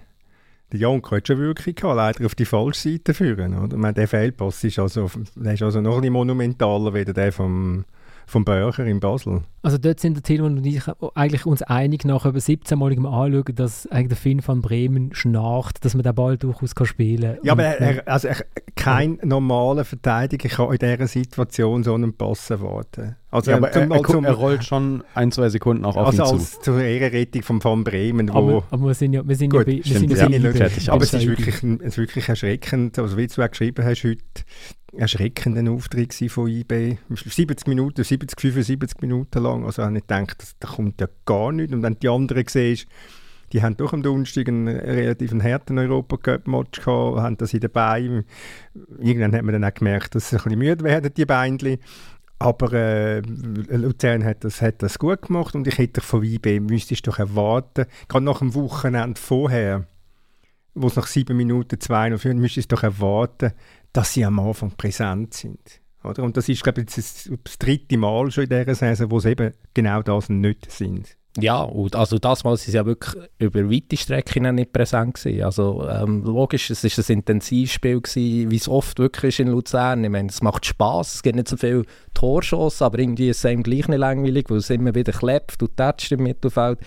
[0.72, 3.58] der Janko hat schon Wirkung gehabt, leider auf die falsche Seite führen.
[3.58, 3.74] Oder?
[3.74, 7.84] Ich meine, der Fehlpass ist also, der ist also noch ein monumentaler als der vom
[8.26, 9.42] vom Börcher in Basel.
[9.62, 10.82] Also dort sind der Tilman und ich
[11.14, 15.94] eigentlich uns einig nach über 17-maligem Anschauen, dass eigentlich der Finn van Bremen schnarcht, dass
[15.94, 17.44] man den Ball durchaus kann spielen kann.
[17.44, 18.44] Ja, aber er, also er,
[18.74, 23.16] kein normaler Verteidiger kann in dieser Situation so einen Pass erwarten.
[23.30, 26.22] Also ja, aber er, er, zum, er, rollt schon ein, zwei Sekunden auch auf also
[26.22, 26.34] ihn zu.
[26.34, 28.28] Also zur Ehrenrettung von Van Bremen.
[28.28, 31.02] Wo aber, aber wir sind ja, wir sind gut, ja, wir sind ja, ja, aber
[31.02, 34.20] es ist wirklich, es ist wirklich erschreckend, also wie du auch geschrieben hast heute,
[34.96, 36.98] erschreckenden Auftritt von IB.
[37.10, 39.64] 70 Minuten, 70, 75 Minuten lang.
[39.64, 41.72] Also habe ich gedacht, da kommt ja gar nichts.
[41.72, 42.86] Und wenn die anderen siehst,
[43.52, 48.24] die haben doch am Donnerstag einen relativ harten Europacup-Match gehabt, haben das in den Beinen.
[48.98, 51.78] Irgendwann hat man dann auch gemerkt, dass sie ein bisschen müde werden, die Beinchen.
[52.38, 57.06] Aber äh, Luzern hat das, hat das gut gemacht und ich hätte von IB, müsstest
[57.06, 59.86] doch erwarten, gerade nach dem Wochenende vorher,
[60.74, 63.52] wo es nach sieben Minuten 2 noch führen, müsstest du doch erwarten,
[63.92, 65.80] dass sie am Anfang präsent sind.
[66.04, 66.22] Oder?
[66.22, 69.30] Und das ist, glaube ich, das, das dritte Mal schon in dieser Saison, wo sie
[69.30, 71.16] eben genau das nicht sind.
[71.38, 75.42] Ja, und also das Mal sind sie ja wirklich über weite Strecken nicht präsent gewesen.
[75.42, 80.04] Also ähm, logisch, es war ein Intensivspiel wie es oft wirklich ist in Luzern.
[80.04, 83.46] Ich meine, es macht Spaß, es gibt nicht so viele Torschuss, aber irgendwie ist es
[83.46, 86.80] einem gleich nicht langweilig, weil es immer wieder klebt und tätscht im Mittelfeld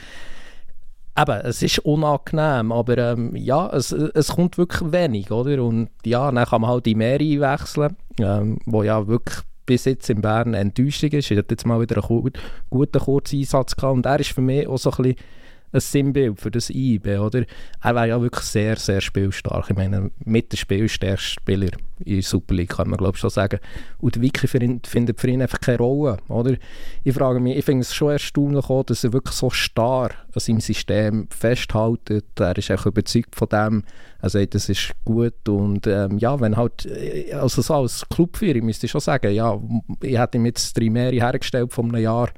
[1.18, 5.64] eben, es ist unangenehm, aber ähm, ja, es, es kommt wirklich wenig, oder?
[5.64, 10.10] Und ja, dann kann man halt die Meri wechseln, ähm, wo ja wirklich bis jetzt
[10.10, 11.32] in Bern Enttäuschung ist.
[11.32, 12.32] Er hat jetzt mal wieder einen
[12.70, 15.16] guten Kurzeinsatz gehabt und er ist für mich auch so ein bisschen
[15.76, 17.44] ein Sinnbild für das IB, oder?
[17.84, 19.70] Er war ja wirklich sehr, sehr spielstark.
[19.70, 21.70] Ich meine, mit der spielstärkste Spieler
[22.04, 23.60] in der Super League, kann man glaube ich schon sagen.
[24.00, 26.56] Und Wiki findet für ihn einfach keine Rolle, oder?
[27.04, 30.40] Ich frage mich, ich finde es schon erstaunlich auch, dass er wirklich so starr an
[30.40, 32.12] seinem System festhält.
[32.40, 33.84] Er ist auch überzeugt von dem.
[34.22, 38.62] Er sagt, das ist gut und ähm, ja, wenn halt, äh, also so als Clubführer
[38.62, 39.60] müsste ich schon sagen, ja,
[40.02, 42.30] ich hätte ihm jetzt drei Meere hergestellt von einem Jahr,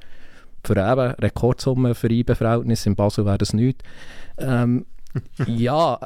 [0.64, 2.86] für eben Rekordsumme für IB-Verhältnis.
[2.86, 3.84] In Basel wäre das nichts.
[4.38, 4.86] Ähm,
[5.46, 5.98] ja,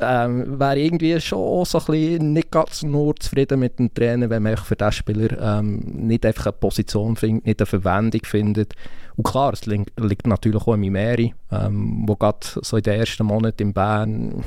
[0.00, 4.42] ähm, wäre irgendwie schon so ein bisschen nicht ganz nur zufrieden mit dem Trainer, wenn
[4.42, 8.74] man für diesen Spieler ähm, nicht einfach eine Position findet, nicht eine Verwendung findet.
[9.16, 13.00] Und klar, es liegt, liegt natürlich auch in Mimeri, ähm, wo gerade so in den
[13.00, 14.44] ersten Monaten in Bern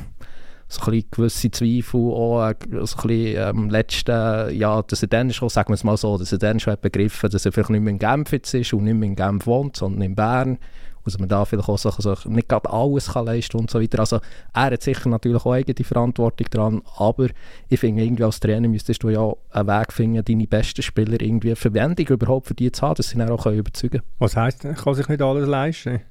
[0.71, 5.31] so ein gewisse Zweifel auch, äh, so ein bisschen ähm, letzten, ja, dass er dann
[5.33, 7.71] schon, sagen wir es mal so, dass er dann schon hat begriffen dass er vielleicht
[7.71, 10.57] nicht mehr in Genf jetzt ist und nicht mehr in Genf wohnt, sondern in Bern.
[11.03, 13.81] Und dass man da vielleicht auch so, so nicht gerade alles kann leisten und so
[13.81, 13.99] weiter.
[13.99, 14.19] Also
[14.53, 17.27] er hat sicher natürlich auch eigene Verantwortung dran, aber
[17.69, 21.55] ich finde, irgendwie als Trainer müsstest du ja einen Weg finden, deine besten Spieler irgendwie
[21.55, 24.03] Verwendung überhaupt für die zu haben, dass sie dann auch überzeugen können.
[24.19, 26.01] Was heisst, kann sich nicht alles leisten?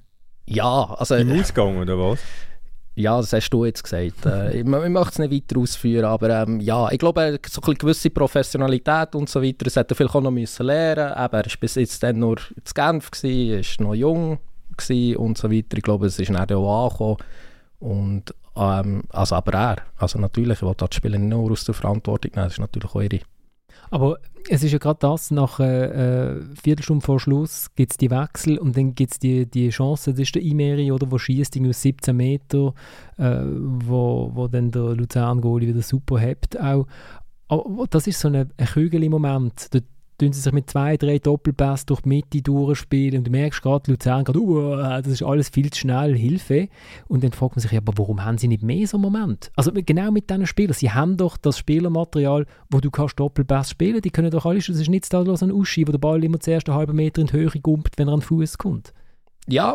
[0.47, 1.15] Ja, also...
[1.15, 2.19] Im Ausgang oder was?
[3.01, 4.27] Ja, das hast du jetzt gesagt.
[4.27, 7.75] äh, ich, ich möchte es nicht weiter ausführen, aber ähm, ja, ich glaube, so eine
[7.75, 10.69] gewisse Professionalität und so weiter, das hätte er vielleicht auch noch lernen müssen.
[10.69, 14.39] Er war bis jetzt dann nur in Genf, gewesen, ist noch jung
[15.17, 15.77] und so weiter.
[15.77, 17.17] Ich glaube, es ist dann auch angekommen.
[17.81, 21.75] Und, ähm, also aber er, also natürlich, ich will das Spiel nicht nur aus der
[21.75, 23.21] Verantwortung nehmen, das ist natürlich auch ihre.
[23.91, 24.19] Aber
[24.49, 28.59] es ist ja gerade das, nach äh, äh, Viertelstunde vor Schluss gibt es die Wechsel
[28.59, 31.83] und dann gibt es die, die Chance, das ist der Imeri, oder, wo schießt aus
[31.83, 32.73] 17 Meter,
[33.19, 36.87] äh, wo, wo dann der Luzern-Goalie wieder super hebt auch.
[37.49, 39.75] Aber das ist so ein, ein Kügel im Moment.
[39.75, 39.83] Der,
[40.21, 43.91] tun sie sich mit zwei, drei Doppelpass durch die Mitte durchspielen und du merkst gerade,
[43.91, 46.69] Luzern gerade, uh, das ist alles viel zu schnell, Hilfe.
[47.09, 49.51] Und dann fragt man sich, aber warum haben sie nicht mehr so einen Moment?
[49.57, 54.03] Also genau mit diesen Spielern, sie haben doch das Spielermaterial, wo du kannst Doppelpass spielen,
[54.03, 56.69] die können doch alles, das ist nicht da ein Uschi, wo der Ball immer zuerst
[56.69, 58.93] einen halben Meter in die Höhe gumpt, wenn er an den Fuß kommt.
[59.49, 59.75] Ja,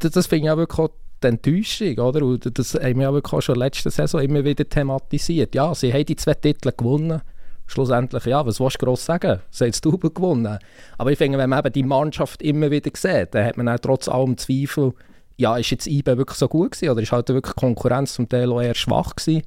[0.00, 0.88] das, finde ich auch wirklich
[1.22, 2.38] die Enttäuschung, oder?
[2.38, 5.54] Das haben wir auch schon letzte Saison immer wieder thematisiert.
[5.54, 7.20] Ja, sie haben die zwei Titel gewonnen.
[7.66, 9.40] Schlussendlich, ja, was willst du gross sagen?
[9.50, 10.58] Sie haben das Double gewonnen.
[10.98, 13.78] Aber ich finde, wenn man eben die Mannschaft immer wieder sieht, dann hat man auch
[13.78, 14.92] trotz allem Zweifel,
[15.36, 18.52] ja, ist jetzt IBE wirklich so gut gewesen oder ist halt wirklich Konkurrenz zum Teil
[18.52, 19.42] auch eher schwach gewesen?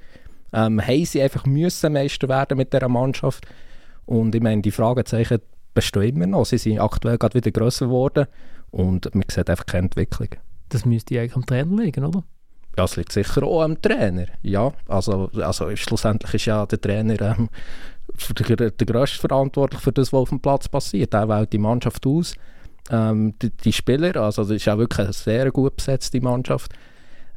[0.52, 3.46] Ähm, haben sie einfach müssen Meister werden mit dieser Mannschaft?
[4.06, 5.40] Und ich meine, die Fragezeichen
[5.74, 6.46] bestehen immer noch.
[6.46, 8.26] Sie sind aktuell gerade wieder grösser geworden
[8.72, 10.30] und man sieht einfach keine Entwicklung.
[10.70, 12.24] Das müsste eigentlich am Trainer liegen, oder?
[12.78, 14.28] Ja, es liegt sicher auch am Trainer.
[14.44, 17.50] Ja, also, also schlussendlich ist ja der Trainer ähm,
[18.40, 21.14] der, der grösste verantwortlich für das, was auf dem Platz passiert.
[21.14, 22.36] Er wählt die Mannschaft aus.
[22.90, 26.72] Ähm, die, die, Spieler, also das ist auch wirklich eine sehr gut besetzte Mannschaft.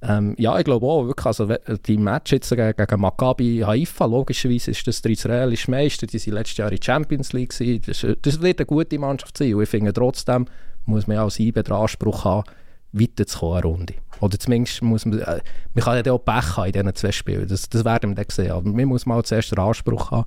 [0.02, 1.52] Ähm, ja, ich glaube auch, wirklich, also
[1.86, 6.34] die Match jetzt gegen, gegen Maccabi Haifa, logischerweise ist das der israelische Meister, die sind
[6.34, 7.54] letztes Jahr in der Champions League
[7.84, 10.46] das, das, wird eine gute Mannschaft sein und ich finde trotzdem
[10.86, 12.50] muss man als IBE den Anspruch haben,
[12.92, 13.94] weiterzukommen, eine Runde.
[14.20, 15.40] Oder zumindest muss man, äh,
[15.74, 18.26] man kann ja auch Pech haben in diesen zwei Spielen, das, das werden wir dann
[18.30, 20.26] sehen, aber man muss mal zuerst den Anspruch haben.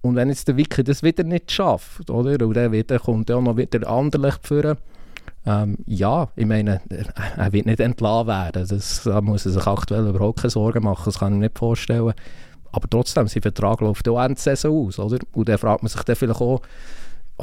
[0.00, 3.40] Und wenn jetzt der Wiki das wieder nicht schafft, oder, und dann, wieder, kommt auch
[3.40, 4.78] noch wieder Anderlecht führen,
[5.44, 6.80] ähm, ja, ich meine,
[7.36, 11.02] er wird nicht entlassen werden, das, da muss er sich aktuell überhaupt keine Sorgen machen,
[11.04, 12.14] das kann ich mir nicht vorstellen.
[12.72, 15.18] Aber trotzdem, sein Vertrag läuft auch Ende Saison aus, oder?
[15.32, 16.62] Und dann fragt man sich dann vielleicht auch,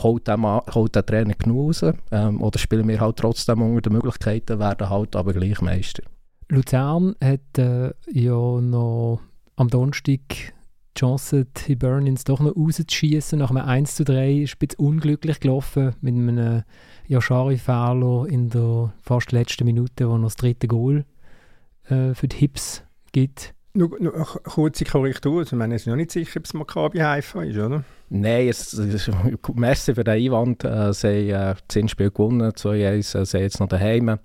[0.04, 1.94] holt der, Mann, holt der Trainer genug raus?
[2.12, 6.04] Ähm, oder spielen wir halt trotzdem unter den Möglichkeiten, werden halt aber gleich Meister?
[6.50, 9.22] Luzern hat äh, ja noch
[9.56, 13.40] am Donnerstag die Chance, die Burnins doch noch rauszuschießen.
[13.40, 16.64] Nach einem 1 zu 3 ist bisschen unglücklich gelaufen mit einem
[17.08, 21.06] Yashari-Fehler in der fast letzten Minute, wo noch das dritte Goal
[21.90, 23.54] äh, für die Hips gibt.
[23.74, 25.40] Nur, nur eine kurze Korrektur.
[25.40, 27.84] Also, ich meine, es ist noch nicht sicher, ob es Maccabi Haifa ist, oder?
[28.10, 29.10] Nein, es, es,
[29.54, 30.64] merci für den Einwand.
[30.64, 34.10] Äh, sie haben äh, 10 Spiele gewonnen, 2-1, äh, sie sind jetzt noch daheim.
[34.10, 34.18] Äh,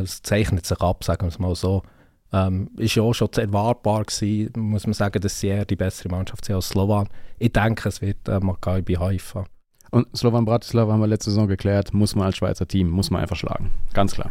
[0.00, 1.82] es zeichnet sich ab, sagen wir es mal so.
[2.32, 6.10] Ähm, ist ja auch schon erwartbar gewesen, muss man sagen, dass sie eher die bessere
[6.10, 7.08] Mannschaft sind als Slovan.
[7.38, 9.44] Ich denke, es wird äh, Maccabi Haifa.
[9.90, 13.22] Und Slovan Bratislava haben wir letzte Saison geklärt, muss man als Schweizer Team, muss man
[13.22, 13.72] einfach schlagen.
[13.92, 14.30] Ganz klar.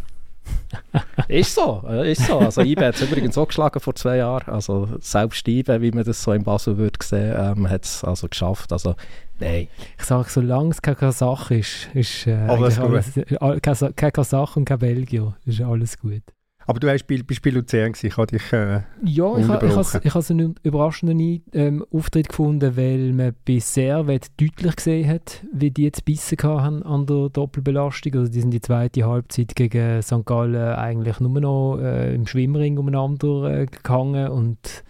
[1.28, 2.40] Ist so, ist so.
[2.40, 4.52] Also IBE hat es übrigens auch geschlagen vor zwei Jahren.
[4.52, 8.28] Also selbst IBE, wie man das so in Basel würde sehen, ähm, hat es also
[8.28, 8.72] geschafft.
[8.72, 8.96] Also
[9.40, 9.68] nein.
[9.98, 14.60] Ich sage, solange es keine Sache ist, ist äh, alles, alles äh, keine, keine Sache
[14.60, 16.24] und kein Belgier, ist alles gut.
[16.70, 19.66] Aber du warst bei, bei Luzern, ich habe dich äh, Ja, ich habe
[20.04, 25.72] ich ha, einen überraschenden ähm, Auftritt gefunden, weil man bei Servet deutlich gesehen hat, wie
[25.72, 28.14] die jetzt bissen haben an der Doppelbelastung.
[28.14, 30.24] Also die sind die zweite Halbzeit gegen St.
[30.26, 34.84] Gallen eigentlich nur noch äh, im Schwimmring umeinander äh, gegangen und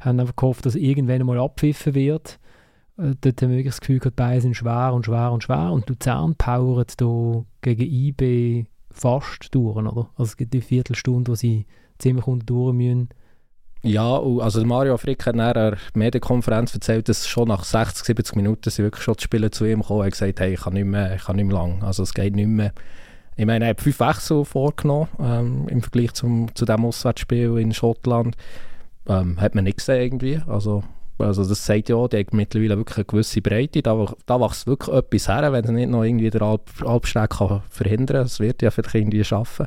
[0.00, 2.40] haben einfach gehofft, dass irgendwann mal abpfiffen wird.
[2.98, 5.88] Äh, dort haben wir das Gefühl gehabt, beide sind schwer und schwer und schwer und
[5.88, 10.10] Luzern powert hier gegen IB fast durch, oder?
[10.16, 11.66] Also es gibt die Viertelstunde, wo sie
[11.98, 13.08] ziemlich unter durch müssen.
[13.84, 18.70] Ja, also Mario Frick hat in einer Medienkonferenz erzählt, dass schon nach 60, 70 Minuten
[18.70, 21.16] sie wirklich schon die Spieler zu ihm gekommen und gesagt hey, ich kann nicht mehr,
[21.16, 22.72] ich kann nicht mehr lang, also es geht nicht mehr.
[23.34, 27.72] Ich meine, er hat fünf Wechsel vorgenommen ähm, im Vergleich zum, zu dem Auswärtsspiel in
[27.72, 28.36] Schottland.
[29.08, 30.84] Ähm, hat man nicht gesehen irgendwie, also
[31.18, 33.82] also das sagt ja auch, die hat mittlerweile wirklich eine gewisse Breite.
[33.82, 37.62] Da, da wächst wirklich etwas her, wenn sie nicht noch irgendwie den Alp, Alpsteg kann
[37.68, 38.24] verhindern kann.
[38.24, 39.66] Das wird ja vielleicht irgendwie schaffen.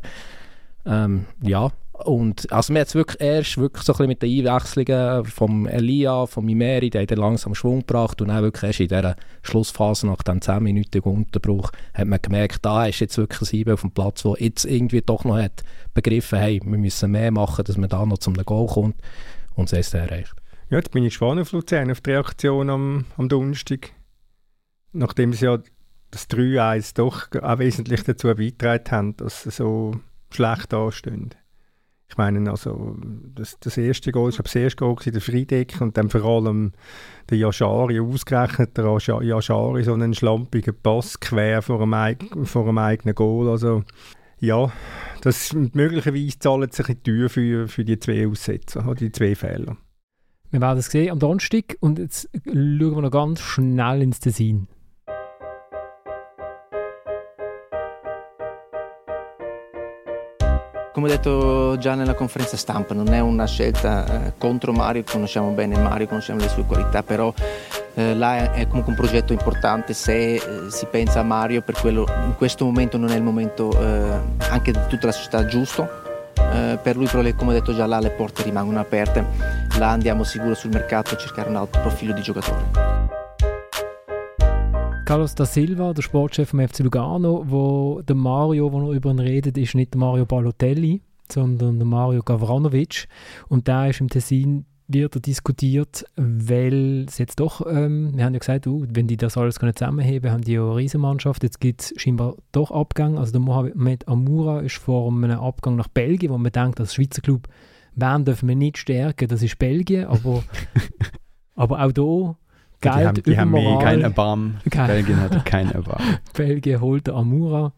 [0.85, 1.71] Ähm, ja,
[2.03, 6.25] und also hat es wirklich erst wirklich so ein bisschen mit den Einwechslungen vom Elia,
[6.25, 10.07] vom Imeri, der hat dann langsam Schwung gebracht und dann wirklich erst in dieser Schlussphase
[10.07, 13.81] nach dem 10 Minuten Unterbruch hat man gemerkt, da ist jetzt wirklich ein Sieben auf
[13.81, 17.77] dem Platz, der jetzt irgendwie doch noch hat begriffen, hey, wir müssen mehr machen, dass
[17.77, 18.95] man da noch zum Goal kommt
[19.55, 20.33] und es ist erreicht.
[20.69, 23.91] Ja, jetzt bin ich gespannt auf Luzern, auf die Reaktion am, am Donnerstag.
[24.93, 25.59] Nachdem sie ja
[26.09, 29.99] das 3-1 doch auch wesentlich dazu beigetragen haben, dass sie so
[30.31, 31.35] schlecht dastehen.
[32.09, 32.95] Ich meine, also
[33.35, 36.71] das, das erste Goal, glaube, das erste Goal war der Friedeck und dann vor allem
[37.29, 43.13] der Yashari, ausgerechnet der Yashari, so einen schlampigen Pass quer vor einem, vor einem eigenen
[43.13, 43.49] Goal.
[43.49, 43.83] Also
[44.39, 44.71] ja,
[45.21, 49.77] das möglicherweise zahlt sich die Tür für, für die zwei Aussätze, die zwei Fehler.
[50.51, 54.67] Wir werden es sehen am Donnerstag und jetzt schauen wir noch ganz schnell ins Design.
[60.93, 65.77] Come detto già nella conferenza stampa, non è una scelta eh, contro Mario, conosciamo bene
[65.77, 67.33] Mario, conosciamo le sue qualità, però
[67.97, 72.05] Eh, là è comunque un progetto importante se eh, si pensa a Mario, per quello
[72.25, 74.19] in questo momento non è il momento eh,
[74.49, 76.04] anche di tutta la società giusto.
[76.37, 79.25] Eh, per lui però, come ho detto già là, le porte rimangono aperte.
[79.77, 83.13] Là andiamo sicuro sul mercato a cercare un altro profilo di giocatore.
[85.05, 89.19] Carlos da Silva, der Sportchef vom FC Lugano, wo der Mario, wo er über ihn
[89.19, 90.99] redet, ist nicht Mario Balotelli,
[91.31, 93.07] sondern der Mario Gavranovic.
[93.47, 98.39] Und der ist im Tessin wird diskutiert, weil es jetzt doch, ähm, wir haben ja
[98.39, 101.93] gesagt, uh, wenn die das alles zusammenheben haben die ja eine Riesenmannschaft, jetzt gibt es
[101.97, 103.17] scheinbar doch Abgang.
[103.17, 107.21] Also der Mohamed Amoura ist vor einem Abgang nach Belgien, wo man denkt, als Schweizer
[107.21, 107.47] Club,
[107.95, 110.43] wen dürfen wir nicht stärken, das ist Belgien, aber,
[111.55, 111.91] aber auch
[112.93, 114.57] Geld die haben, die haben kein Erbarmen.
[114.69, 116.17] Kein- Belgien hatte kein Erbarmen.
[116.35, 117.73] Belgien holt den Amoura,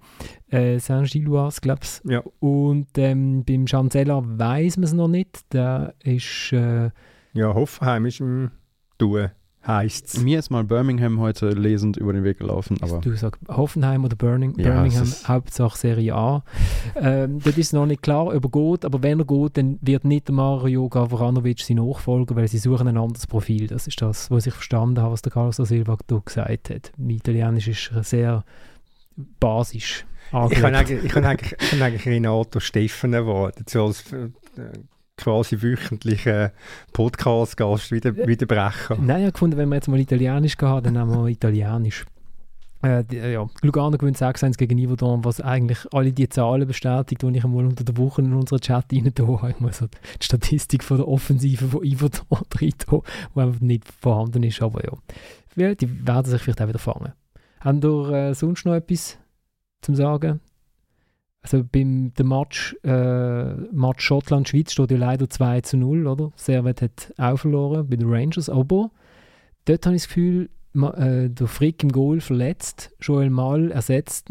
[0.49, 2.01] äh, Saint-Gilloise, glaube ich.
[2.11, 2.21] Ja.
[2.39, 5.53] Und ähm, beim Chancellor weiß man es noch nicht.
[5.53, 6.89] Der ist, äh,
[7.33, 8.51] Ja, Hoffenheim ist im
[8.97, 9.29] Tun,
[9.67, 10.21] heisst es.
[10.21, 14.15] Mir ist mal Birmingham heute lesend über den Weg gelaufen, aber du sagst Hoffenheim oder
[14.15, 16.43] Birning, Ja, Birmingham, Hauptsache Serie A.
[16.95, 20.05] ähm, dort ist noch nicht klar, ob er geht, aber wenn er geht, dann wird
[20.05, 23.67] nicht der Mario Gavranovic sein Nachfolger, weil sie suchen ein anderes Profil.
[23.67, 26.91] Das ist das, was ich verstanden habe, was der Carlos da Silva da gesagt hat.
[26.97, 28.43] Im Italienisch ist er sehr
[29.39, 30.65] basisch Ich kann angelegt.
[30.75, 34.29] eigentlich, ich kann eigentlich, ich kann eigentlich Renato Steffen erwarten, so als äh,
[35.17, 36.51] quasi wöchentlicher
[36.93, 38.97] Podcast-Gast wie der, wie der Brecher.
[38.99, 42.05] Nein, ich habe gefunden, wenn wir jetzt mal Italienisch gehabt dann nehmen wir Italienisch.
[42.83, 47.23] Äh, die, äh, ja, Lugano gewinnt 6-1 gegen Yverdon, was eigentlich alle die Zahlen bestätigt,
[47.23, 49.39] die ich einmal unter der Woche in unseren Chat rein tue.
[49.49, 52.25] Ich muss so die Statistik von der Offensive von Yverdon
[52.61, 53.01] rein tun,
[53.35, 54.91] die einfach nicht vorhanden ist, aber ja.
[55.55, 55.75] ja.
[55.75, 57.13] Die werden sich vielleicht auch wieder fangen.
[57.61, 59.17] Haben ihr äh, sonst noch etwas
[59.81, 60.39] zum Sagen?
[61.49, 66.33] Also beim dem Match, äh, Match Schottland-Schweiz steht ja leider 2 zu 0, oder?
[66.35, 68.91] Servet hat auch verloren bei den Rangers, aber
[69.63, 74.29] dort habe ich das Gefühl, ma, äh, der Frick im Goal verletzt, Joel Mal ersetzt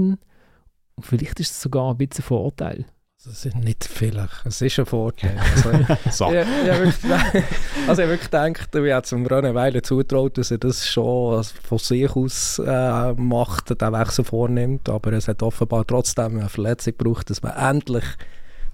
[1.01, 2.85] vielleicht ist es sogar ein bisschen ein Vorteil.
[3.25, 5.37] Das ist nicht vielleicht, es ist ein Vorteil.
[5.39, 5.71] Also,
[6.11, 6.33] so.
[6.33, 10.53] ja, ja, wirklich, also ich habe wirklich gedacht, ich habe zum René Weiler zutraut, dass
[10.53, 15.85] er das schon von sich aus äh, macht, den Wechsel vornimmt, aber es hat offenbar
[15.87, 18.05] trotzdem eine Verletzung gebraucht, dass man endlich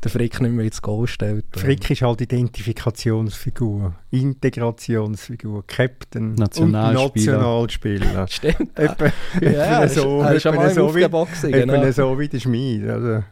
[0.04, 1.44] den Frick nicht mehr ins Goal stellt.
[1.52, 6.98] Frick ist halt Identifikationsfigur, Integrationsfigur, Captain Nationalspieler.
[6.98, 8.26] und Nationalspieler.
[8.28, 8.78] Stimmt.
[8.78, 9.04] Etwa,
[9.40, 11.90] ja, etwa so, er ist schon etwa so wie, etwa genau.
[11.92, 12.88] so wie der Schmied.
[12.88, 13.22] Also,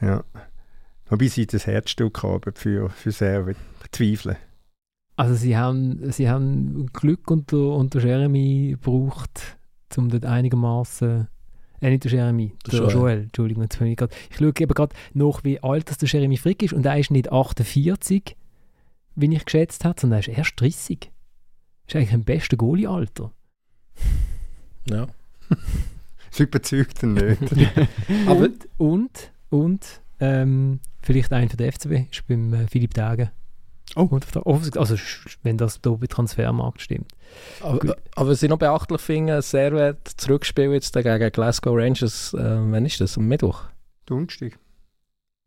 [0.00, 0.24] ja.
[1.10, 3.56] Wobei sie das Herzstück haben für, für Servet.
[3.92, 4.36] Zweifle.
[5.16, 9.56] Also sie haben, sie haben Glück unter, unter Jeremy gebraucht,
[9.96, 11.26] um dort einigermaßen
[11.80, 12.92] äh, nicht der Jeremy, Der der, Joel.
[12.94, 13.22] Joel.
[13.22, 14.14] Entschuldigung, jetzt bin ich gerade.
[14.30, 17.10] Ich schaue eben gerade nach, wie alt das der Jeremy Frick ist und er ist
[17.10, 18.36] nicht 48,
[19.16, 21.10] wie ich geschätzt habe, sondern er ist erst 30.
[21.86, 23.32] Ist eigentlich ein bester Goalie-Alter.
[24.90, 25.06] Ja.
[26.30, 27.38] Das überzeugt ihn nicht.
[28.26, 33.30] Aber- und, und, und ähm, vielleicht einer für den FCB ist beim äh, Philipp Dage.
[33.96, 34.06] Oh.
[34.34, 34.46] Der-
[34.76, 34.96] Also
[35.42, 37.10] wenn das hier bei Transfermarkt stimmt.
[37.60, 37.96] Aber, Gut.
[38.14, 43.00] aber was ich noch beachtlich finde, Servet zurückspielen jetzt gegen Glasgow Rangers, äh, wann ist
[43.00, 43.16] das?
[43.16, 43.64] Am Mittwoch?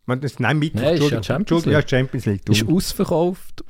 [0.07, 0.81] Das, nein, Mittwoch.
[0.81, 1.23] Nein, ist ja Entschuldigung.
[1.23, 2.49] Champions Entschuldigung, ja, Champions League.
[2.49, 3.63] Ist ausverkauft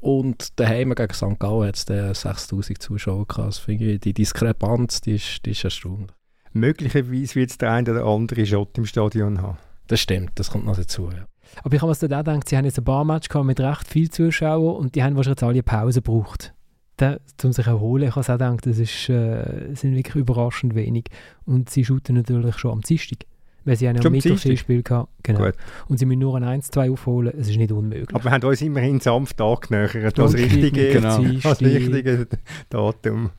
[0.00, 1.38] und daheim gegen St.
[1.40, 3.48] Gallen hat es 6000 Zuschauer gehabt.
[3.48, 6.10] Das finde ich, die Diskrepanz, die ist, die ist erstaunlich.
[6.54, 9.58] Möglicherweise wird es der eine oder andere Schott im Stadion haben.
[9.88, 11.10] Das stimmt, das kommt noch dazu.
[11.12, 11.26] Ja.
[11.62, 13.60] Aber ich habe mir so auch gedacht, sie haben jetzt ein paar Matches gehabt mit
[13.60, 16.54] recht vielen Zuschauern und die haben wahrscheinlich jetzt alle eine Pause gebraucht.
[16.96, 18.08] Da, um sich erholen.
[18.08, 21.06] Ich habe auch gedacht, das ist, äh, sind wirklich überraschend wenig.
[21.44, 23.26] Und sie shooten natürlich schon am Dienstag.
[23.64, 25.10] Weil sie haben ja am Mittwoch Spiel gehabt.
[25.22, 25.46] Genau.
[25.46, 25.54] Gut.
[25.88, 27.32] Und sie müssen nur ein 1-2 aufholen.
[27.36, 28.14] Es ist nicht unmöglich.
[28.14, 30.16] Aber wir haben uns immerhin sanft angenähert.
[30.18, 31.18] Das richtige, Genau.
[31.42, 32.28] das richtige
[32.68, 33.30] Datum.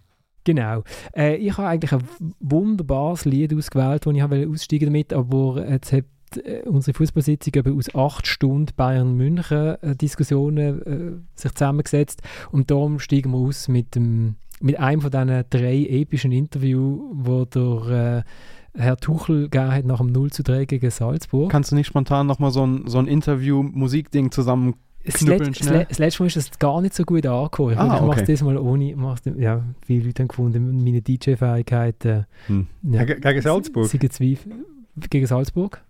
[0.45, 0.83] Genau.
[1.15, 2.03] Äh, ich habe eigentlich ein
[2.39, 6.05] wunderbares Lied ausgewählt, das ich habe aussteigen damit, aber jetzt hat
[6.43, 12.21] äh, unsere Fußballsitzung aus acht Stunden Bayern München äh, Diskussionen äh, sich zusammengesetzt
[12.51, 17.43] und darum steigen wir aus mit dem mit einem von diesen drei epischen Interviews, wo
[17.43, 21.51] der äh, Herr Tuchel gegeben hat nach dem 0 zu 3 gegen Salzburg.
[21.51, 24.75] Kannst du nicht spontan nochmal so ein, so ein Interview-Musikding zusammen
[25.13, 25.85] knüppeln das, schnell?
[25.87, 27.73] Das letzte Mal ist das gar nicht so gut angekommen.
[27.73, 28.25] Ich, Ah, ich mache es okay.
[28.25, 28.95] diesmal ohne.
[28.95, 32.25] mach's Ja, viele Leute haben gefunden, meine DJ-Fähigkeiten.
[32.47, 32.67] Hm.
[32.83, 33.03] Ja.
[33.03, 33.87] Gegen, Salzburg.
[33.87, 34.51] Sie Zweifel.
[35.09, 35.83] Gegen Salzburg?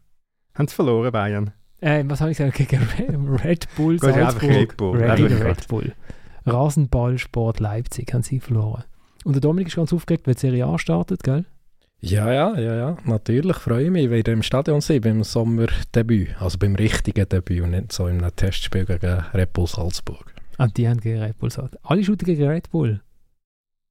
[0.55, 1.51] Haben sie verloren, Bayern?
[1.81, 2.57] Äh, was habe ich gesagt?
[2.57, 4.43] Gegen Re- Red Bull Salzburg.
[4.43, 4.97] Red Bull.
[4.97, 5.43] Red, Red.
[5.43, 5.93] Red Bull.
[6.45, 8.83] Rasenballsport Leipzig haben sie verloren.
[9.23, 11.45] Und der Dominik ist ganz aufgeregt, weil die Serie A startet, gell?
[12.05, 16.39] Ja, ja, ja, ja, natürlich freue ich mich, weil ich im Stadion sein beim Sommerdebüt,
[16.39, 20.31] also beim richtigen Debüt und nicht so in einem Testspiel gegen Red Bull Salzburg.
[20.59, 21.79] Ah, die haben gegen Red Bull gesagt.
[21.81, 23.01] Alle shooten gegen Red Bull.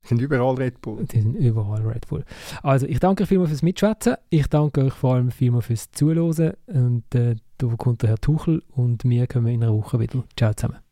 [0.04, 1.04] sind überall Red Bull.
[1.06, 2.24] Die sind überall Red Bull.
[2.62, 4.14] Also, ich danke euch vielmals fürs Mitschwätzen.
[4.30, 6.52] Ich danke euch vor allem vielmals fürs Zuhören.
[6.66, 10.22] Und äh, da kommt der Herr Tuchel und wir kommen in einer Woche wieder.
[10.36, 10.83] Ciao zusammen.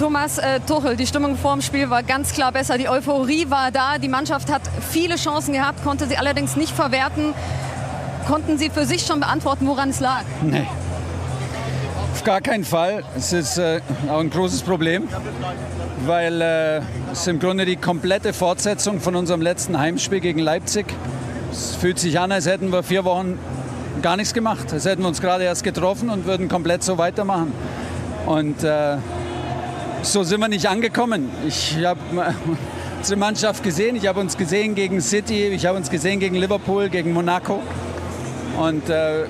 [0.00, 2.78] Thomas äh, Tuchel, die Stimmung vor dem Spiel war ganz klar besser.
[2.78, 3.98] Die Euphorie war da.
[3.98, 7.34] Die Mannschaft hat viele Chancen gehabt, konnte sie allerdings nicht verwerten.
[8.26, 10.22] Konnten Sie für sich schon beantworten, woran es lag?
[10.40, 10.66] Nee.
[12.14, 13.04] Auf gar keinen Fall.
[13.14, 15.06] Es ist äh, auch ein großes Problem,
[16.06, 16.80] weil äh,
[17.12, 20.86] es im Grunde die komplette Fortsetzung von unserem letzten Heimspiel gegen Leipzig.
[21.52, 23.38] Es fühlt sich an, als hätten wir vier Wochen
[24.00, 24.72] gar nichts gemacht.
[24.72, 27.52] Als hätten wir uns gerade erst getroffen und würden komplett so weitermachen.
[28.24, 28.96] Und äh,
[30.02, 31.30] so sind wir nicht angekommen.
[31.46, 32.00] Ich habe
[32.98, 36.88] unsere Mannschaft gesehen, ich habe uns gesehen gegen City, ich habe uns gesehen gegen Liverpool,
[36.88, 37.62] gegen Monaco.
[38.58, 39.24] Und äh,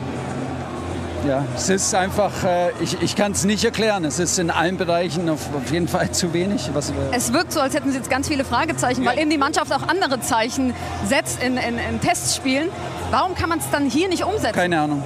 [1.28, 4.04] ja, es ist einfach, äh, ich, ich kann es nicht erklären.
[4.04, 6.70] Es ist in allen Bereichen auf, auf jeden Fall zu wenig.
[6.72, 9.10] Was, es wirkt so, als hätten Sie jetzt ganz viele Fragezeichen, ja.
[9.10, 10.72] weil eben die Mannschaft auch andere Zeichen
[11.06, 12.70] setzt in, in, in Testspielen.
[13.10, 14.54] Warum kann man es dann hier nicht umsetzen?
[14.54, 15.02] Keine Ahnung.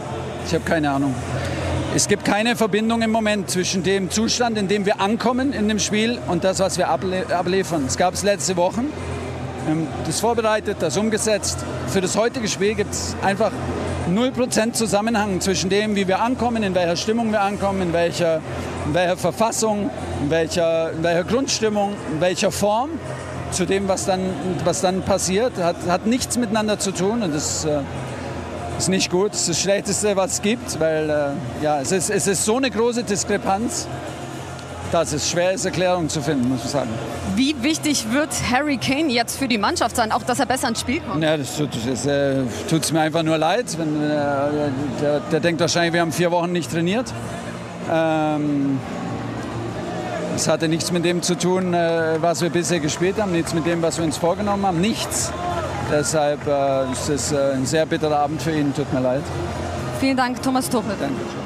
[0.47, 1.15] Ich habe keine Ahnung.
[1.97, 5.79] Es gibt keine Verbindung im Moment zwischen dem Zustand, in dem wir ankommen in dem
[5.79, 7.85] Spiel und das, was wir able abliefern.
[7.87, 8.93] Es gab es letzte Wochen.
[9.65, 11.65] Wir haben das vorbereitet, das umgesetzt.
[11.87, 13.53] Für das heutige Spiel gibt es einfach
[14.11, 18.41] 0% Zusammenhang zwischen dem, wie wir ankommen, in welcher Stimmung wir ankommen, in welcher,
[18.87, 19.89] in welcher Verfassung,
[20.21, 22.91] in welcher, in welcher Grundstimmung, in welcher Form
[23.53, 24.21] zu dem, was dann,
[24.65, 25.53] was dann passiert.
[25.59, 27.83] Hat, hat nichts miteinander zu tun und das äh,
[28.79, 29.33] ist nicht gut.
[29.33, 32.57] Das ist das Schlechteste, was es gibt, weil äh, ja, es, ist, es ist so
[32.57, 33.87] eine große Diskrepanz
[34.95, 36.89] dass es schwer ist, Erklärungen zu finden, muss ich sagen.
[37.35, 40.81] Wie wichtig wird Harry Kane jetzt für die Mannschaft sein, auch dass er besser ins
[40.81, 41.21] Spiel kommt?
[41.21, 43.77] Ja, das tut es äh, mir einfach nur leid.
[43.77, 44.09] Wenn, äh,
[45.01, 47.13] der, der, denkt wahrscheinlich, wir haben vier Wochen nicht trainiert.
[47.93, 48.79] Ähm,
[50.37, 53.67] es hatte nichts mit dem zu tun, äh, was wir bisher gespielt haben, nichts mit
[53.67, 55.33] dem, was wir uns vorgenommen haben, nichts.
[55.91, 59.23] Deshalb äh, ist es äh, ein sehr bitterer Abend für ihn, tut mir leid.
[60.01, 60.95] Vielen Dank, Thomas Tuchel.
[60.99, 61.44] Danke.